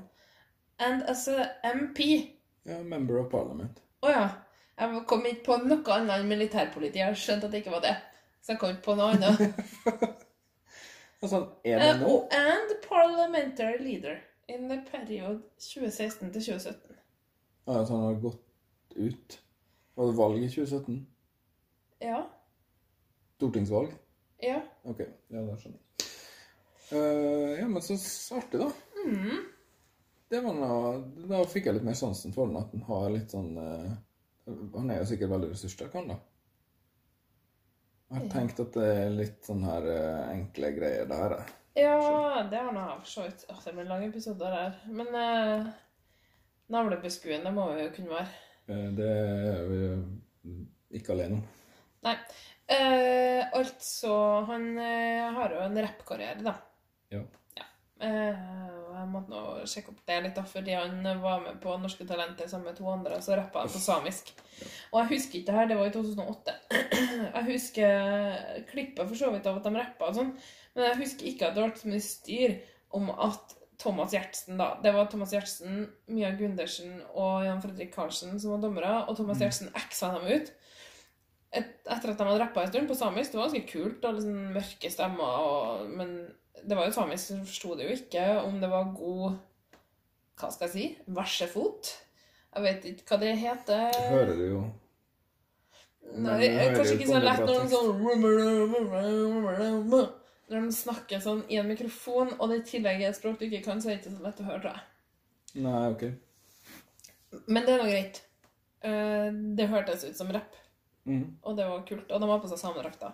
And 0.80 1.04
as 1.04 1.28
a 1.28 1.48
MP. 1.76 2.00
ja, 2.66 2.84
Member 2.84 3.20
of 3.20 3.32
Parliament. 3.32 3.82
Å 4.02 4.10
ja. 4.10 4.30
Jeg 4.80 5.02
kom 5.08 5.26
ikke 5.26 5.46
på 5.46 5.58
noe 5.64 5.94
annet 5.96 6.20
enn 6.20 6.28
militærpoliti. 6.28 7.00
Jeg 7.00 7.08
har 7.08 7.20
skjønt 7.20 7.44
at 7.48 7.52
det 7.52 7.64
ikke 7.64 7.72
var 7.78 7.84
det. 7.86 7.96
Så 8.44 8.54
jeg 8.54 8.60
kom 8.60 8.74
ikke 8.76 8.90
på 8.90 8.96
noe 9.00 9.14
annet. 9.16 9.62
Altså, 11.26 11.40
er 11.66 11.80
det 11.82 11.90
Eh, 11.90 12.00
nå? 12.02 12.10
og 12.14 12.34
and 12.38 12.74
parliamentary 12.86 13.78
leader 13.82 14.16
in 14.50 14.70
the 14.70 14.78
period 14.92 15.40
2016 15.60 16.32
til 16.34 16.42
2017. 16.42 16.96
Ja, 17.68 17.86
så 17.86 17.96
han 17.96 18.04
har 18.06 18.20
gått 18.22 18.42
ut? 18.96 19.40
Var 19.96 20.06
det 20.12 20.18
valg 20.18 20.44
i 20.44 20.50
2017? 20.50 21.00
Ja. 22.02 22.20
Stortingsvalg? 23.40 23.94
Ja. 24.44 24.60
Ok, 24.84 25.00
ja, 25.32 25.42
da 25.42 25.56
skjønner 25.58 25.80
jeg. 25.80 25.82
Uh, 26.92 27.56
ja, 27.60 27.66
men 27.68 27.82
så 27.82 27.96
artig, 28.38 28.60
da. 28.62 28.68
Det 30.30 30.42
var 30.44 30.54
noe, 30.58 30.92
Da 31.30 31.40
fikk 31.50 31.66
jeg 31.70 31.78
litt 31.80 31.86
mer 31.88 31.98
sansen 31.98 32.34
for 32.36 32.50
den, 32.50 32.58
at 32.60 32.72
han 32.74 32.84
har 32.90 33.10
litt 33.14 33.34
sånn 33.34 33.52
uh, 33.58 33.92
Han 34.76 34.90
er 34.94 35.00
jo 35.02 35.08
sikkert 35.10 35.32
veldig 35.34 35.50
ressurssterk, 35.56 35.94
han 35.98 36.12
da. 36.14 36.20
Jeg 38.12 38.20
har 38.22 38.28
tenkt 38.30 38.60
at 38.62 38.76
det 38.78 38.90
er 38.96 39.14
litt 39.16 39.48
sånn 39.48 39.64
her 39.66 39.88
eh, 39.90 40.28
enkle 40.36 40.70
greier, 40.76 41.08
det 41.10 41.18
her. 41.18 41.38
eh. 41.40 41.54
Ja, 41.76 42.44
det 42.48 42.60
har 42.62 42.72
nå 42.72 42.84
for 43.02 43.10
så 43.10 43.24
vidt 43.26 43.42
Åh, 43.52 43.58
Det 43.66 43.74
blir 43.76 43.90
lange 43.90 44.08
episoder 44.08 44.54
her. 44.56 44.78
Men 44.88 45.10
eh, 45.20 45.66
navlebeskuende 46.72 47.52
må 47.56 47.66
vi 47.74 47.84
jo 47.88 47.94
kunne 47.98 48.14
være. 48.14 48.44
Eh, 48.70 48.86
Det 49.00 49.10
er 49.10 49.66
vi 49.72 49.82
ikke 51.00 51.16
alene 51.16 51.42
om. 51.42 51.48
Eh, 52.66 53.42
altså, 53.54 54.14
han 54.48 54.72
eh, 54.82 55.26
har 55.36 55.54
jo 55.54 55.60
en 55.66 55.82
rappkarriere, 55.86 56.42
da. 56.46 56.56
Ja. 57.14 57.22
Eh, 58.04 58.46
jeg 58.96 59.08
måtte 59.12 59.32
nå 59.32 59.42
sjekke 59.70 59.94
opp 59.94 60.02
det 60.08 60.18
litt, 60.24 60.36
da, 60.36 60.44
fordi 60.48 60.76
han 60.76 61.04
var 61.22 61.44
med 61.44 61.60
på 61.64 61.76
Norske 61.80 62.08
Talenter 62.08 62.50
sammen 62.52 62.72
med 62.72 62.80
to 62.80 62.88
andre, 62.92 63.20
og 63.20 63.24
så 63.24 63.38
rappa 63.40 63.64
han 63.64 63.72
på 63.72 63.82
samisk. 63.82 64.32
Og 64.92 65.02
jeg 65.02 65.12
husker 65.14 65.40
ikke 65.40 65.52
det 65.52 65.58
her, 65.60 65.70
det 65.70 65.78
var 65.80 65.90
i 65.90 65.96
2008. 65.96 66.56
Jeg 67.36 67.46
husker 67.50 68.64
klippet 68.72 69.04
for 69.04 69.20
så 69.20 69.32
vidt 69.34 69.48
av 69.50 69.60
at 69.60 69.68
de 69.68 69.76
rappa 69.76 70.10
og 70.10 70.20
sånn, 70.20 70.34
men 70.76 70.90
jeg 70.90 71.02
husker 71.04 71.30
ikke 71.32 71.50
at 71.50 71.58
det 71.58 71.68
ble 71.68 71.82
så 71.84 71.92
mye 71.92 72.08
styr 72.08 72.58
om 72.96 73.12
at 73.14 73.56
Thomas 73.80 74.14
Gjertsen, 74.16 74.56
da 74.60 74.70
Det 74.84 74.94
var 74.96 75.10
Thomas 75.12 75.34
Gjertsen, 75.36 75.82
Mia 76.08 76.30
Gundersen 76.40 77.02
og 77.12 77.44
Jan 77.44 77.60
Fredrik 77.64 77.92
Karlsen 77.96 78.40
som 78.40 78.56
var 78.56 78.64
dommere, 78.64 78.94
og 79.04 79.18
Thomas 79.20 79.42
Gjertsen 79.44 79.74
eksa 79.76 80.14
dem 80.16 80.30
ut. 80.32 80.54
Et, 81.56 81.76
etter 81.84 82.12
at 82.12 82.20
de 82.20 82.28
hadde 82.28 82.40
rappa 82.40 82.64
en 82.64 82.72
stund 82.72 82.88
på 82.88 82.98
samisk. 83.00 83.32
Det 83.32 83.40
var 83.40 83.50
ganske 83.50 83.68
kult, 83.72 84.08
og 84.08 84.24
sånn 84.24 84.56
mørke 84.56 84.92
stemmer, 84.92 85.44
og, 85.44 85.92
men 85.92 86.16
det 86.68 86.76
var 86.78 86.86
jo 86.90 86.96
samisk, 86.96 87.28
så 87.28 87.38
forsto 87.46 87.76
det 87.78 87.86
jo 87.90 87.96
ikke 88.00 88.24
om 88.46 88.60
det 88.62 88.70
var 88.72 88.92
god 88.98 89.36
Hva 90.40 90.50
skal 90.52 90.68
jeg 90.68 90.74
si? 90.74 90.86
Versefot? 91.16 91.94
Jeg 92.56 92.64
vet 92.64 92.86
ikke 92.90 93.06
hva 93.12 93.18
det 93.22 93.34
heter. 93.40 93.92
Det 93.96 94.10
hører 94.12 94.36
du 94.40 94.46
jo. 94.50 94.62
Nei, 96.16 96.36
det 96.40 96.50
er 96.54 96.76
kanskje 96.76 96.96
ikke 97.00 97.08
så 97.10 97.20
lett 97.24 97.42
når 97.44 97.56
de 97.56 97.70
sånn 97.74 97.90
Når 100.46 100.68
de 100.68 100.76
snakker 100.78 101.24
sånn 101.24 101.42
i 101.50 101.58
en 101.58 101.68
mikrofon, 101.72 102.30
og 102.38 102.52
det 102.52 102.60
i 102.62 102.66
tillegg 102.70 103.02
er 103.02 103.10
et 103.10 103.18
språk 103.18 103.40
du 103.40 103.48
ikke 103.48 103.64
kan, 103.66 103.80
så 103.82 103.90
er 103.90 103.96
det 103.98 104.04
ikke 104.06 104.18
så 104.20 104.26
lett 104.28 104.42
å 104.44 104.46
høre, 104.50 104.62
tror 104.62 104.76
jeg. 104.76 104.84
Nei, 105.66 105.82
ok. 105.90 106.04
Men 107.50 107.66
det 107.66 107.74
er 107.74 107.82
nå 107.82 107.88
greit. 107.90 108.20
Eh, 108.86 109.30
Det 109.58 109.68
hørtes 109.72 110.04
ut 110.06 110.18
som 110.18 110.30
rapp, 110.32 110.54
Mm. 111.06 111.38
og 111.44 111.56
det 111.58 111.66
var 111.70 111.84
kult. 111.86 112.12
Og 112.12 112.22
de 112.22 112.28
har 112.30 112.40
på 112.42 112.50
seg 112.50 112.58
samedrakter. 112.58 113.12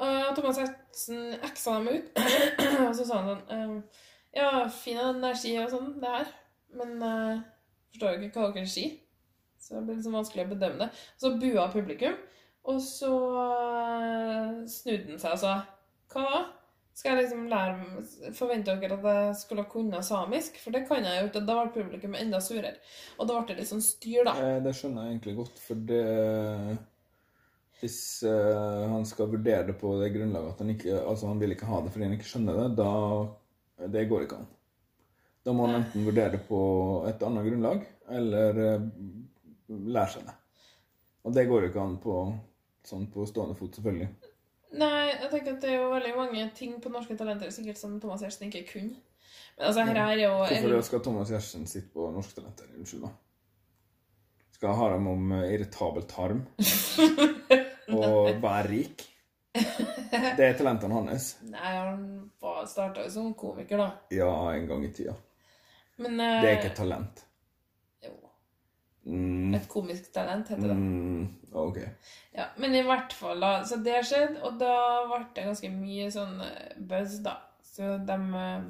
Uh, 0.00 0.30
Thomas 0.36 0.56
Hertzen 0.62 1.34
eksa 1.44 1.76
dem 1.76 1.88
ut, 1.92 2.20
og 2.86 2.94
så 2.96 3.04
sa 3.04 3.18
han 3.20 3.30
sånn 3.34 3.42
eh, 3.52 4.02
Ja, 4.38 4.64
fin 4.72 4.96
energi 5.02 5.56
og 5.60 5.68
sånn, 5.72 5.90
det 6.00 6.12
her, 6.14 6.30
men 6.78 6.94
uh, 7.04 7.42
forstår 7.92 8.14
jo 8.16 8.28
ikke 8.30 8.44
hva 8.44 8.52
dere 8.54 8.70
sier. 8.70 8.94
Så 9.60 9.74
det 9.76 9.82
blir 9.84 9.98
liksom 9.98 10.16
vanskelig 10.16 10.46
å 10.46 10.52
bedømme 10.54 10.86
det. 10.86 10.88
Så 11.20 11.34
bua 11.36 11.66
publikum, 11.72 12.14
og 12.70 12.78
så 12.84 13.10
eh, 13.42 14.62
snudde 14.68 15.14
han 15.14 15.20
seg 15.20 15.36
og 15.36 15.42
sa 15.42 15.52
Hva 16.12 16.24
da? 16.26 16.40
Skal 16.96 17.14
jeg 17.14 17.24
liksom 17.24 17.46
lære 17.48 18.32
Forvente 18.36 18.74
dere 18.82 18.96
at 18.98 19.06
jeg 19.08 19.36
skulle 19.40 19.64
kunne 19.70 20.02
samisk? 20.04 20.58
For 20.60 20.74
det 20.74 20.82
kan 20.88 21.06
jeg 21.06 21.20
jo 21.22 21.28
ikke. 21.30 21.44
Da 21.48 21.56
ble 21.60 21.72
publikum 21.76 22.16
enda 22.18 22.40
surere. 22.44 22.74
Og 23.16 23.28
da 23.30 23.38
ble 23.38 23.54
det 23.54 23.62
litt 23.62 23.70
sånn 23.70 23.84
styr, 23.84 24.24
da. 24.26 24.34
Eh, 24.36 24.58
Det 24.64 24.74
skjønner 24.76 25.06
jeg 25.06 25.14
egentlig 25.14 25.36
godt, 25.38 25.62
for 25.64 25.86
det 25.88 26.02
Hvis 27.80 27.98
uh, 28.28 28.86
han 28.92 29.06
skal 29.08 29.30
vurdere 29.32 29.64
det 29.70 29.76
på 29.80 29.94
det 30.00 30.10
grunnlaget 30.12 30.52
at 30.52 30.58
han 30.60 30.72
ikke 30.74 30.98
Altså, 31.00 31.30
han 31.30 31.38
vil 31.40 31.54
ikke 31.54 31.68
ha 31.70 31.78
det 31.80 31.92
fordi 31.94 32.08
han 32.08 32.16
ikke 32.18 32.28
skjønner 32.28 32.58
det, 32.58 32.66
da 32.76 33.86
Det 33.94 34.08
går 34.10 34.26
ikke 34.26 34.40
an. 34.42 34.50
Da 35.46 35.54
må 35.56 35.66
han 35.66 35.78
enten 35.80 36.04
vurdere 36.04 36.34
det 36.34 36.42
på 36.44 36.60
et 37.08 37.22
annet 37.24 37.46
grunnlag, 37.48 37.86
eller 38.12 38.60
uh, 38.60 38.88
lære 39.70 40.12
seg 40.12 40.26
det. 40.28 40.36
Og 41.24 41.36
det 41.36 41.46
går 41.48 41.68
ikke 41.68 41.80
an 41.80 41.96
på 42.02 42.16
sånn 42.86 43.06
på 43.12 43.24
stående 43.28 43.56
fot, 43.56 43.72
selvfølgelig. 43.76 44.10
Nei, 44.80 45.06
jeg 45.10 45.30
tenker 45.32 45.56
at 45.56 45.64
det 45.64 45.72
er 45.72 45.80
jo 45.80 45.88
veldig 45.90 46.12
mange 46.16 46.44
ting 46.56 46.76
på 46.82 46.92
Norske 46.92 47.16
Talenter 47.18 47.50
sikkert 47.54 47.80
som 47.80 47.96
Thomas 48.02 48.22
Gjersen 48.22 48.46
ikke 48.48 48.66
kunne. 48.68 49.00
Men 49.56 49.66
altså, 49.66 49.86
her 49.88 49.98
er 50.04 50.22
jo 50.22 50.30
Hvorfor 50.44 50.86
skal 50.86 51.02
Thomas 51.04 51.32
Gjersen 51.32 51.66
sitte 51.68 51.90
på 51.94 52.06
Norske 52.14 52.38
Talenter? 52.38 52.70
Unnskyld, 52.78 53.08
da. 53.08 53.10
Skal 54.54 54.70
jeg 54.70 54.80
ha 54.82 54.88
dem 54.92 55.08
om 55.08 55.32
eh, 55.32 55.50
irritabel 55.54 56.04
tarm 56.08 56.44
og 57.98 58.42
være 58.42 58.68
rik. 58.68 59.06
Det 59.50 60.44
er 60.44 60.54
talentene 60.58 60.94
hans. 60.94 61.32
Nei, 61.50 61.72
han 61.74 62.04
starta 62.70 63.02
jo 63.04 63.10
som 63.10 63.32
komiker, 63.38 63.80
da. 63.80 63.88
Ja, 64.14 64.30
en 64.54 64.68
gang 64.68 64.84
i 64.86 64.92
tida. 64.94 65.16
Men 66.00 66.16
Det 66.18 66.28
er 66.28 66.56
ikke 66.56 66.68
eh, 66.68 66.70
et 66.70 66.78
talent. 66.78 67.24
Jo. 68.06 68.14
Mm, 69.10 69.54
Et 69.58 69.68
komisk 69.68 70.12
talent, 70.14 70.48
heter 70.48 70.70
det. 70.70 70.76
mm, 70.76 71.26
ok. 71.52 71.80
Ja, 72.36 72.46
men 72.62 72.74
i 72.78 72.84
hvert 72.86 73.12
fall, 73.12 73.42
da. 73.42 73.52
Så 73.66 73.80
det 73.84 73.98
skjedde, 74.08 74.40
og 74.46 74.60
da 74.62 74.72
ble 75.10 75.24
det 75.34 75.48
ganske 75.50 75.72
mye 75.74 76.08
sånn 76.14 76.40
eh, 76.46 76.78
buzz, 76.78 77.18
da. 77.26 77.36
Så 77.70 77.98
de 78.06 78.16
uh, 78.34 78.64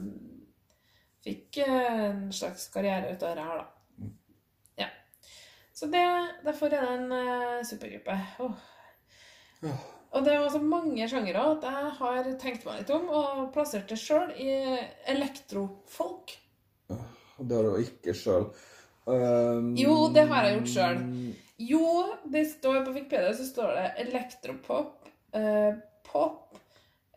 fikk 1.25 1.63
uh, 1.67 2.09
en 2.09 2.27
slags 2.37 2.67
karriere 2.73 3.15
ut 3.15 3.23
av 3.23 3.37
det 3.37 3.47
her, 3.47 3.63
da. 3.63 4.11
Ja. 4.83 4.91
Så 5.77 5.89
det, 5.93 6.05
derfor 6.45 6.73
er 6.73 6.85
det 6.89 6.99
en 6.99 7.65
supergruppe. 7.69 8.17
supergruppe. 8.35 8.80
Og 10.11 10.25
det 10.27 10.33
er 10.35 10.43
også 10.43 10.59
mange 10.65 11.07
sjangere 11.09 11.43
at 11.53 11.67
jeg 11.69 11.91
har 12.01 12.31
tenkt 12.41 12.65
meg 12.67 12.81
litt 12.81 12.91
om, 12.95 13.07
og 13.15 13.45
plassert 13.55 13.91
det 13.91 13.99
sjøl 14.01 14.33
i 14.35 14.51
elektrofolk. 15.13 16.35
Det 16.91 17.57
har 17.57 17.69
du 17.69 17.77
ikke 17.85 18.15
sjøl. 18.17 18.51
Um, 19.07 19.71
Jo, 19.79 20.11
det 20.13 20.27
har 20.29 20.47
jeg 20.47 20.59
gjort 20.59 20.73
sjøl. 20.75 20.99
Jo, 21.61 21.85
det 22.33 22.43
står 22.51 22.83
på 22.87 22.95
Wikipedia 22.97 23.33
så 23.37 23.47
står 23.47 23.73
det 23.77 23.87
elektropop, 24.07 25.09
eh, 25.37 25.75
pop, 26.09 26.59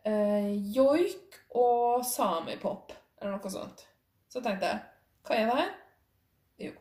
eh, 0.05 0.51
joik 0.75 1.37
og 1.55 2.03
samipop, 2.05 2.91
eller 3.21 3.37
noe 3.37 3.51
sånt. 3.53 3.85
Så 4.29 4.41
tenkte 4.43 4.69
jeg, 4.69 4.81
hva 5.23 5.37
er 5.37 5.49
det 5.49 5.57
her? 5.61 5.71
Jo, 6.67 6.73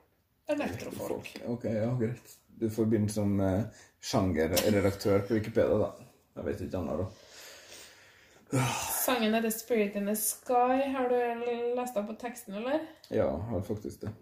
elektrofolk. 0.56 1.30
Ok, 1.54 1.68
ja, 1.70 1.90
greit. 2.00 2.36
Du 2.58 2.68
begynne 2.68 3.10
som 3.10 3.38
eh, 3.40 3.82
sjangerredaktør 4.02 5.22
på 5.28 5.36
Wikipedia, 5.38 5.78
da. 5.78 5.92
Jeg 6.36 6.48
vet 6.48 6.64
ikke 6.64 6.80
annet, 6.80 7.02
da. 7.02 7.22
Sangen 9.04 9.34
heter 9.34 9.50
Spirit 9.50 9.96
in 9.96 10.06
the 10.06 10.16
Sky. 10.16 10.82
Har 10.92 11.08
du 11.08 11.16
lest 11.76 11.94
den 11.94 12.06
på 12.06 12.16
teksten, 12.20 12.54
eller? 12.60 12.84
Ja, 13.08 13.24
jeg 13.24 13.48
har 13.48 13.62
faktisk 13.68 14.00
det. 14.04 14.12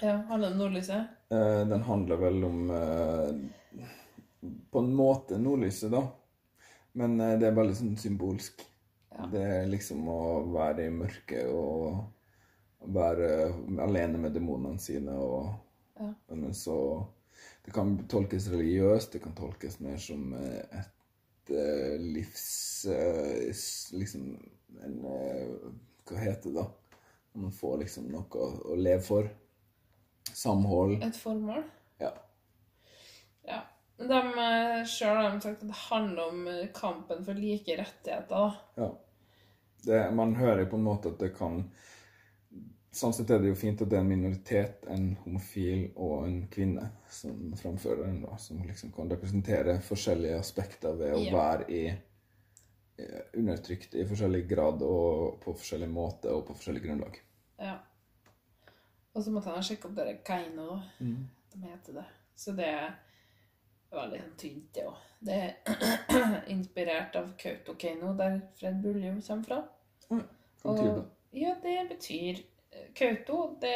Ja, 0.00 0.16
handler 0.28 0.52
om 0.52 0.58
nordlyset? 0.58 1.04
Eh, 1.30 1.66
den 1.68 1.82
handler 1.82 2.16
vel 2.16 2.44
om 2.44 2.70
eh, 2.70 3.84
På 4.70 4.78
en 4.78 4.94
måte 4.94 5.38
nordlyset, 5.38 5.90
da. 5.92 6.02
Men 6.92 7.20
eh, 7.20 7.38
det 7.40 7.48
er 7.48 7.56
veldig 7.56 7.76
sånn 7.78 7.96
symbolsk. 8.00 8.64
Ja. 9.16 9.28
Det 9.32 9.44
er 9.44 9.70
liksom 9.70 10.08
å 10.12 10.20
være 10.52 10.88
i 10.88 10.92
mørket 10.92 11.48
og 11.48 12.02
være 12.92 13.30
alene 13.82 14.20
med 14.20 14.36
demonene 14.36 14.80
sine 14.82 15.16
og 15.20 15.54
Ja. 15.96 16.10
Men 16.28 16.52
så 16.54 17.06
Det 17.66 17.72
kan 17.74 17.96
tolkes 18.08 18.46
religiøst, 18.52 19.12
det 19.12 19.24
kan 19.24 19.34
tolkes 19.34 19.80
mer 19.82 19.96
som 19.98 20.28
eh, 20.38 20.80
et 20.80 21.50
eh, 21.50 21.96
livs 21.98 22.44
eh, 22.90 23.48
Liksom 23.98 24.28
en 24.86 25.00
Hva 25.02 26.20
heter 26.20 26.52
det, 26.52 26.60
da? 26.60 26.66
Man 27.36 27.52
får 27.52 27.80
liksom 27.82 28.06
noe 28.12 28.38
å, 28.38 28.50
å 28.72 28.76
leve 28.78 29.02
for. 29.04 29.26
Samhold. 30.30 31.00
Et 31.04 31.18
formål. 31.18 31.64
Ja. 32.00 32.12
Ja. 33.46 33.58
De 33.98 34.20
sjøl 34.88 35.18
har 35.18 35.34
de 35.34 35.42
sagt 35.42 35.64
at 35.64 35.66
det 35.66 35.80
handler 35.88 36.30
om 36.30 36.46
kampen 36.76 37.26
for 37.26 37.38
like 37.40 37.76
rettigheter. 37.80 38.30
da. 38.30 38.84
ja. 38.84 38.88
Det, 39.86 40.00
man 40.14 40.34
hører 40.34 40.64
på 40.70 40.78
en 40.78 40.86
måte 40.86 41.12
at 41.12 41.20
det 41.20 41.34
kan 41.36 41.60
Sånn 42.96 43.12
sett 43.12 43.28
er 43.34 43.42
det 43.42 43.50
jo 43.50 43.56
fint 43.60 43.82
at 43.84 43.90
det 43.92 43.98
er 43.98 44.04
en 44.04 44.08
minoritet, 44.08 44.84
en 44.88 45.10
homofil 45.24 45.90
og 46.00 46.22
en 46.24 46.36
kvinne, 46.52 46.86
som 47.12 47.50
framfører 47.60 48.06
den, 48.06 48.22
da. 48.24 48.36
Som 48.40 48.62
liksom 48.64 48.92
kan 48.94 49.10
representere 49.12 49.74
forskjellige 49.84 50.38
aspekter 50.40 50.96
ved 50.96 51.12
å 51.12 51.18
Ja. 51.26 51.32
være 51.34 51.66
i 51.68 51.82
eh, 51.90 53.20
undertrykt 53.36 53.94
i 53.94 54.06
forskjellig 54.08 54.46
grad 54.48 54.80
og 54.82 55.40
på 55.42 55.52
forskjellig 55.58 55.90
måte 55.92 56.32
og 56.32 56.46
på 56.48 56.54
forskjellig 56.56 56.82
grunnlag. 56.86 57.18
Ja. 57.60 57.74
Og 59.12 59.22
så 59.24 59.30
måtte 59.34 59.52
han 59.52 59.62
sjekke 59.64 59.90
opp 59.90 59.94
det 59.98 60.24
Kaino. 60.24 60.78
Da. 60.98 61.04
De 61.52 61.60
heter 61.66 61.92
det. 62.00 62.06
Så 62.36 62.52
det 62.56 62.72
var 63.92 64.08
litt 64.08 64.24
sånn 64.24 64.40
tynt, 64.40 64.72
det 64.76 64.86
òg. 64.88 64.96
Det 65.26 65.36
er 65.36 66.42
inspirert 66.56 67.16
av 67.16 67.30
Kautokeino, 67.40 68.14
der 68.16 68.40
Fred 68.58 68.80
Buljo 68.82 69.12
kommer 69.20 69.44
fra. 69.44 69.60
Hva 70.08 70.22
betyr 70.72 70.92
det? 70.96 71.06
Ja, 71.36 71.54
det 71.62 71.78
betyr 71.92 72.42
Kauto. 72.96 73.56
Det, 73.60 73.74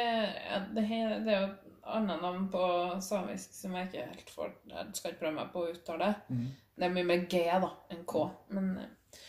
det, 0.74 0.84
det 1.26 1.34
er 1.34 1.40
jo 1.40 1.48
et 1.48 1.68
annet 1.90 2.22
navn 2.22 2.48
på 2.52 2.62
samisk 3.02 3.54
som 3.56 3.74
jeg 3.76 3.88
ikke 3.88 4.06
helt 4.06 4.32
får 4.34 4.50
Jeg 4.70 4.96
skal 4.98 5.12
ikke 5.12 5.22
prøve 5.24 5.36
meg 5.38 5.52
på 5.52 5.64
å 5.64 5.70
uttale. 5.74 6.14
Det 6.28 6.40
Det 6.80 6.88
er 6.88 6.94
mye 6.94 7.08
mer 7.10 7.26
G 7.28 7.44
da, 7.44 7.70
enn 7.92 8.04
K. 8.08 8.24
Men 8.56 8.70
eh, 8.80 9.22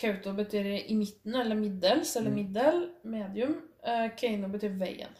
Kauto 0.00 0.32
betyr 0.34 0.66
i 0.74 0.96
midten, 0.96 1.34
eller 1.36 1.58
middels, 1.58 2.16
eller 2.16 2.32
middel, 2.34 2.80
medium. 3.02 3.54
Eh, 3.84 4.08
Keino 4.16 4.48
betyr 4.48 4.72
veien. 4.80 5.12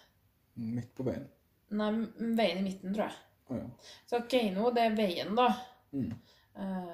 Midt 0.55 0.95
på 0.97 1.05
veien. 1.07 1.29
Nei, 1.75 1.91
veien 2.39 2.63
i 2.63 2.65
midten, 2.65 2.95
tror 2.95 3.07
jeg. 3.07 3.21
Oh, 3.49 3.59
ja. 3.59 3.69
Så 4.11 4.23
Keino, 4.31 4.71
det 4.75 4.89
er 4.89 4.97
veien, 4.97 5.35
da. 5.39 5.51
Eh, 5.95 6.93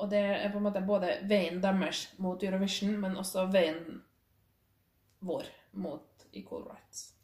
og 0.00 0.10
det 0.10 0.20
er 0.24 0.48
på 0.50 0.58
en 0.58 0.66
måte 0.70 0.82
både 0.86 1.18
veien 1.28 1.60
deres 1.62 2.06
mot 2.18 2.42
Eurovision, 2.42 2.96
men 3.02 3.18
også 3.20 3.46
veien 3.52 4.00
vår 5.20 5.50
mot 5.76 6.09
Equal 6.32 6.62
Rights. 6.68 7.14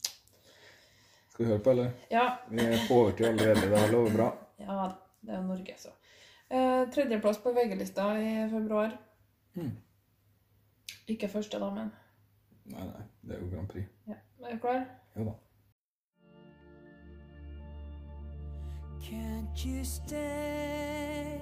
Skal 1.31 1.45
vi 1.45 1.51
høre 1.51 1.63
på, 1.63 1.71
eller? 1.71 1.91
Ja, 2.11 2.27
Vi 2.51 2.63
er 2.65 2.79
på 2.89 2.95
overtid 2.95 3.27
allerede. 3.27 3.61
Det 3.71 3.91
lover 3.93 4.13
bra. 4.17 4.29
ja 4.59 4.87
det 5.27 5.35
er 5.35 5.43
Norge, 5.43 5.75
så. 5.79 5.91
Eh, 6.51 6.85
tredjeplass 6.95 7.39
på 7.43 7.53
VG-lista 7.53 8.07
i 8.23 8.49
februar. 8.51 8.95
Ikke 11.09 11.29
første, 11.29 11.59
da, 11.63 11.71
men 11.71 11.91
Nei, 12.67 12.83
nei. 12.83 13.03
Det 13.23 13.37
er 13.37 13.41
jo 13.45 13.51
Grand 13.53 13.69
Prix. 13.71 13.87
ja. 14.09 14.15
Er 14.47 14.53
du 14.57 14.59
klar? 14.63 14.81
Ja 15.17 15.25
da. 15.29 15.35
Can't 19.09 19.65
you 19.65 19.85
stay? 19.85 21.39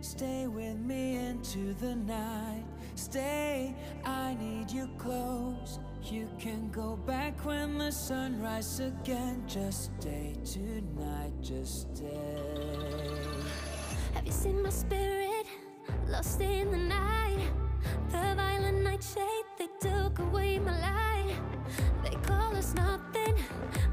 Stay 0.00 0.46
with 0.46 0.78
me 0.78 1.16
into 1.16 1.74
the 1.74 1.96
night. 1.96 2.62
Stay, 2.94 3.74
I 4.04 4.34
need 4.34 4.70
you 4.70 4.88
close. 4.98 5.80
You 6.04 6.28
can 6.38 6.70
go 6.70 6.94
back 6.94 7.44
when 7.44 7.76
the 7.76 7.90
sun 7.90 8.40
rises 8.40 8.92
again. 8.92 9.42
Just 9.48 9.90
stay 9.98 10.36
tonight, 10.44 11.32
just 11.42 11.96
stay. 11.96 12.38
Have 14.14 14.24
you 14.24 14.30
seen 14.30 14.62
my 14.62 14.70
spirit 14.70 15.46
lost 16.06 16.40
in 16.40 16.70
the 16.70 16.78
night? 16.78 17.40
The 18.10 18.34
violent 18.36 18.84
nightshade, 18.84 19.46
they 19.58 19.66
took 19.80 20.20
away 20.20 20.60
my 20.60 20.80
light. 20.80 21.34
They 22.04 22.14
call 22.22 22.54
us 22.54 22.74
nothing, 22.74 23.34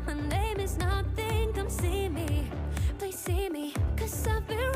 my 0.06 0.14
name 0.14 0.60
is 0.60 0.78
nothing. 0.78 1.54
Come 1.54 1.70
see 1.70 2.08
me, 2.08 2.45
see 3.26 3.50
me. 3.50 3.74
Cause 3.98 4.28
I've 4.28 4.48
been 4.48 4.75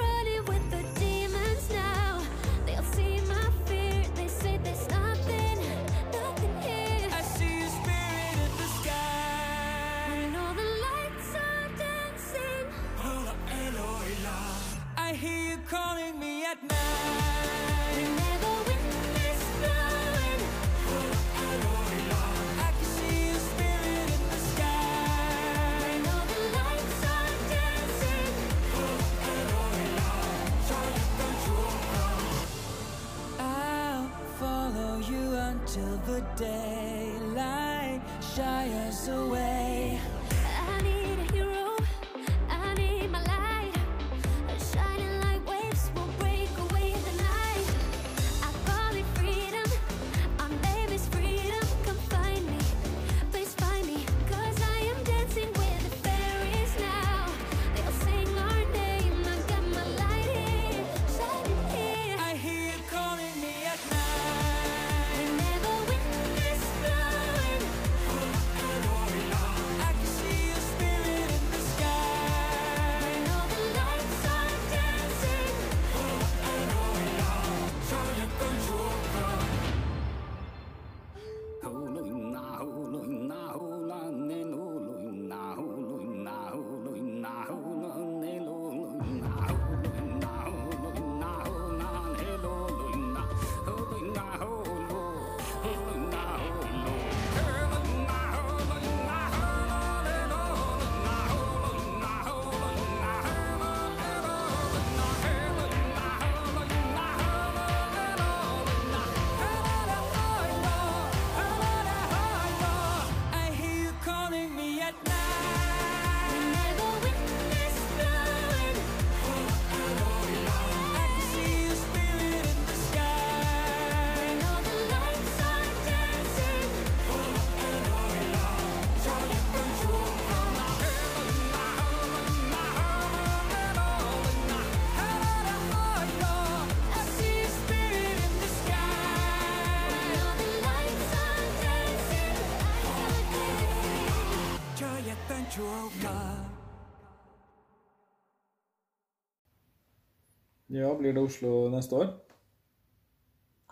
Ja, 150.79 150.93
blir 150.95 151.13
det 151.13 151.21
Oslo 151.21 151.67
neste 151.73 151.95
år? 151.95 152.11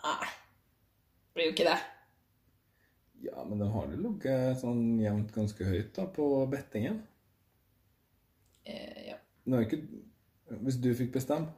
Nei. 0.04 0.26
Blir 1.32 1.48
jo 1.48 1.52
ikke 1.54 1.68
det. 1.70 1.78
Ja, 3.24 3.44
men 3.44 3.62
den 3.62 3.70
har 3.72 3.86
jo 3.88 4.00
ligget 4.02 4.60
sånn 4.60 4.82
jevnt 5.00 5.32
ganske 5.34 5.64
høyt 5.64 5.94
da, 5.96 6.04
på 6.12 6.26
bettingen. 6.52 7.00
Eh, 8.68 9.08
ja. 9.08 9.16
Nå 9.48 9.56
er 9.56 9.64
ikke 9.66 9.80
Hvis 10.64 10.76
du 10.82 10.90
fikk 10.96 11.14
bestemme, 11.16 11.48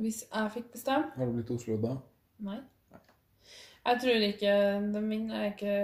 Hvis 0.00 0.24
jeg 0.26 0.52
fikk 0.56 0.72
bestemme 0.72 1.12
har 1.14 1.28
det 1.28 1.36
blitt 1.36 1.52
Oslo 1.54 1.76
da? 1.82 1.94
Nei. 2.42 2.58
Nei. 2.90 3.00
Jeg 3.86 4.02
tror 4.02 4.26
ikke 4.26 4.54
Den 4.94 5.08
min 5.08 5.30
er 5.30 5.52
ikke 5.52 5.76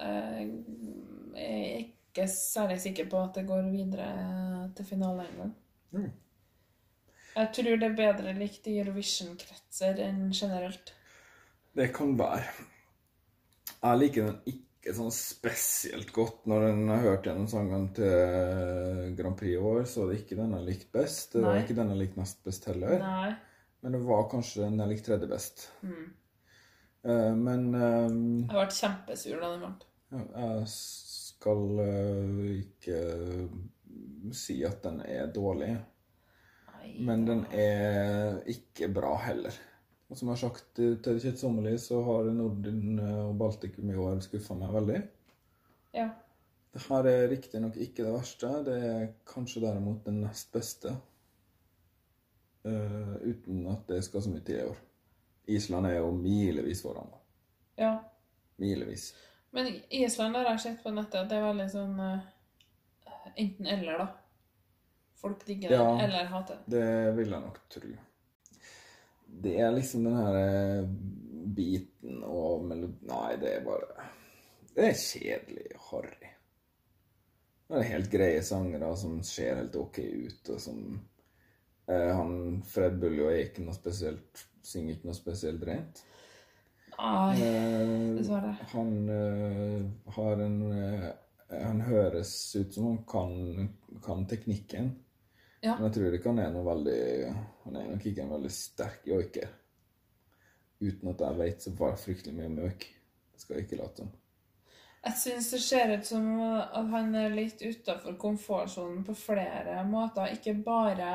Jeg 0.00 0.48
er 1.36 1.84
ikke 2.10 2.26
særlig 2.32 2.80
sikker 2.80 3.10
på 3.12 3.20
at 3.22 3.36
det 3.36 3.46
går 3.46 3.68
videre 3.70 4.08
til 4.76 4.84
finale 4.88 5.28
engang. 5.28 5.52
Mm. 5.92 6.10
Jeg 7.40 7.52
tror 7.56 7.78
det 7.80 7.86
er 7.88 7.94
bedre 7.96 8.32
likt 8.36 8.66
i 8.68 8.78
Eurovision-kretser 8.82 10.00
enn 10.04 10.26
generelt. 10.36 10.92
Det 11.76 11.86
kan 11.96 12.12
være. 12.18 12.50
Jeg 13.80 14.00
liker 14.02 14.26
den 14.26 14.40
ikke 14.50 14.92
sånn 14.96 15.12
spesielt 15.14 16.10
godt. 16.12 16.42
Når 16.50 16.66
en 16.68 16.82
har 16.90 17.04
hørt 17.06 17.28
gjennom 17.28 17.46
sangene 17.48 17.92
til 17.96 19.14
Grand 19.16 19.38
Prix 19.40 19.54
i 19.54 19.60
år, 19.70 19.84
så 19.88 20.04
er 20.04 20.12
det 20.12 20.18
ikke 20.20 20.38
den 20.40 20.56
jeg 20.58 20.66
likte 20.66 20.90
best. 20.98 21.32
Det 21.32 21.44
var 21.44 21.56
Nei. 21.56 21.62
ikke 21.64 21.76
den 21.78 21.94
jeg 21.94 22.02
likte 22.02 22.20
nest 22.20 22.42
best 22.44 22.68
heller. 22.68 22.96
Nei. 23.00 23.30
Men 23.80 23.96
det 23.96 24.02
var 24.04 24.26
kanskje 24.32 24.66
den 24.66 24.82
jeg 24.82 24.92
likte 24.92 25.08
tredje 25.12 25.30
best. 25.30 25.64
Mm. 25.86 26.08
Eh, 27.08 27.34
men 27.40 27.68
um, 27.72 28.18
Jeg 28.44 28.56
ble 28.58 28.66
kjempesur 28.76 29.40
da 29.40 29.52
den 29.54 29.64
vant. 29.64 29.86
jeg 30.12 30.66
skal 30.74 31.80
eh, 31.86 32.42
ikke 32.58 32.98
si 34.36 34.58
at 34.68 34.82
den 34.84 35.00
er 35.06 35.30
dårlig. 35.32 35.72
Men 37.00 37.26
den 37.28 37.44
er 37.52 38.40
ikke 38.50 38.88
bra 38.92 39.14
heller. 39.24 39.56
Og 40.10 40.18
som 40.18 40.28
jeg 40.28 40.34
har 40.34 40.40
sagt 40.40 40.72
til 40.74 40.96
til 41.02 41.38
Sommerli, 41.38 41.76
så 41.78 42.02
har 42.02 42.32
Norden 42.34 42.98
og 42.98 43.38
Baltikum 43.38 43.90
i 43.90 43.96
år 43.96 44.20
skuffa 44.24 44.56
meg 44.58 44.74
veldig. 44.74 44.98
Ja. 45.94 46.08
Det 46.74 46.82
her 46.88 47.06
er 47.06 47.28
riktignok 47.30 47.76
ikke 47.76 48.04
det 48.04 48.12
verste. 48.14 48.50
Det 48.66 48.76
er 48.86 49.06
kanskje 49.26 49.62
derimot 49.62 50.04
det 50.06 50.14
nest 50.14 50.52
beste. 50.52 50.94
Uh, 52.64 53.16
uten 53.24 53.66
at 53.72 53.86
det 53.88 54.02
skal 54.04 54.22
så 54.22 54.30
mye 54.30 54.44
til 54.44 54.58
i 54.58 54.66
år. 54.68 54.78
Island 55.50 55.86
er 55.86 55.96
jo 55.98 56.10
milevis 56.14 56.82
foran. 56.82 57.08
da. 57.10 57.18
ja. 57.84 57.98
Milevis. 58.56 59.14
Men 59.50 59.66
Island 59.90 60.36
har 60.36 60.50
jeg 60.50 60.60
sett 60.60 60.82
på 60.82 60.90
nettet 60.90 61.24
at 61.24 61.30
det 61.30 61.38
er 61.38 61.46
veldig 61.46 61.68
sånn 61.72 61.96
uh, 61.98 62.18
enten-eller, 63.34 64.02
da. 64.02 64.06
Folk 65.20 65.44
digger 65.46 65.72
Ja. 65.74 66.00
eller 66.00 66.24
hater 66.32 66.62
det. 66.66 66.86
Vil 67.16 67.30
jeg 67.30 67.40
nok 67.44 67.58
tro. 67.68 67.90
Det 69.42 69.54
er 69.60 69.72
liksom 69.72 70.04
den 70.08 70.16
her 70.16 70.36
eh, 70.40 70.88
biten 71.56 72.22
og 72.24 72.64
melodi... 72.66 73.06
Nei, 73.06 73.36
det 73.40 73.52
er 73.58 73.64
bare 73.64 74.08
Det 74.74 74.88
er 74.88 74.96
kjedelig 74.98 75.66
og 75.76 75.84
harry. 75.90 76.30
Det 77.70 77.78
er 77.78 77.90
helt 77.92 78.10
greie 78.10 78.42
sangere 78.42 78.90
som 78.98 79.20
ser 79.22 79.60
helt 79.60 79.76
OK 79.78 79.98
ut, 80.02 80.48
og 80.50 80.60
som 80.60 80.80
eh, 81.86 82.10
Han 82.16 82.62
Fred 82.66 82.96
Buljo 83.02 83.28
er 83.30 83.44
ikke 83.44 83.62
noe 83.66 83.76
spesielt 83.76 84.46
Synger 84.66 84.96
ikke 84.96 85.08
noe 85.08 85.16
spesielt 85.16 85.62
rent. 85.68 86.02
Nei, 87.00 87.40
Eh, 87.40 88.64
han 88.74 88.90
eh, 89.08 89.84
har 90.16 90.42
en 90.44 90.58
eh, 90.72 91.06
Han 91.62 91.80
høres 91.86 92.32
ut 92.56 92.74
som 92.74 92.84
han 92.90 92.98
kan, 93.08 93.70
kan 94.04 94.26
teknikken. 94.28 94.90
Ja. 95.60 95.74
Men 95.76 95.88
jeg 95.88 95.96
tror 95.98 96.14
ikke 96.16 96.32
han 96.32 96.40
er 96.40 96.52
noe 96.54 96.64
veldig 96.64 97.00
Han 97.66 97.74
er 97.76 97.90
nok 97.90 98.04
ikke 98.08 98.22
en 98.24 98.32
veldig 98.32 98.52
sterk 98.54 99.04
joiker. 99.08 99.50
Uten 100.80 101.10
at 101.12 101.20
jeg 101.26 101.38
vet 101.42 101.66
så 101.66 101.72
var 101.76 102.00
fryktelig 102.00 102.32
mye 102.36 102.48
om 102.48 102.62
joik. 102.62 102.86
Det 103.34 103.42
skal 103.42 103.58
jeg 103.58 103.66
ikke 103.66 103.80
late 103.82 104.00
som. 104.00 104.14
Jeg 105.00 105.16
syns 105.16 105.50
det 105.52 105.60
ser 105.64 105.92
ut 105.96 106.08
som 106.08 106.24
at 106.44 106.88
han 106.92 107.14
er 107.16 107.32
litt 107.32 107.60
utafor 107.64 108.16
komfortsonen 108.20 109.04
på 109.04 109.14
flere 109.16 109.78
måter. 109.88 110.32
Ikke 110.32 110.54
bare 110.64 111.12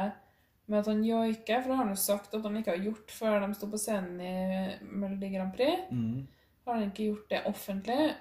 med 0.65 0.79
at 0.79 0.87
han 0.89 1.03
joiker, 1.05 1.61
for 1.61 1.69
det 1.69 1.77
har 1.77 1.83
han 1.83 1.93
jo 1.93 2.01
sagt 2.01 2.33
at 2.33 2.45
han 2.45 2.57
ikke 2.57 2.73
har 2.73 2.85
gjort 2.87 3.11
før 3.13 3.35
de 3.43 3.49
sto 3.53 3.69
på 3.69 3.81
scenen 3.81 4.21
i 4.21 4.31
Melodi 4.89 5.29
Grand 5.35 5.53
Prix. 5.53 5.85
Har 6.65 6.79
han 6.79 6.87
ikke 6.89 7.09
gjort 7.11 7.29
det 7.29 7.43
offentlig. 7.45 8.15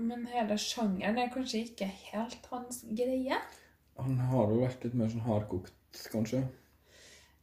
Men 0.00 0.26
hele 0.32 0.56
sjangeren 0.60 1.18
er 1.18 1.32
kanskje 1.32 1.64
ikke 1.64 1.88
helt 2.10 2.46
hans 2.52 2.84
greie. 2.96 3.40
Han 4.04 4.18
har 4.30 4.50
jo 4.52 4.62
vært 4.62 4.84
litt 4.86 4.96
mer 4.98 5.10
sånn 5.12 5.26
hardkokt, 5.26 6.02
kanskje. 6.12 6.44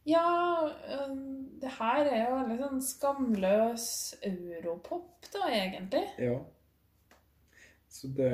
Ja, 0.08 0.24
det 1.60 1.70
her 1.76 2.06
er 2.06 2.22
jo 2.22 2.36
veldig 2.38 2.58
sånn 2.62 2.84
skamløs 2.84 3.88
europop, 4.24 5.28
da, 5.34 5.50
egentlig. 5.52 6.04
Ja. 6.22 6.38
Så 7.92 8.08
det 8.16 8.30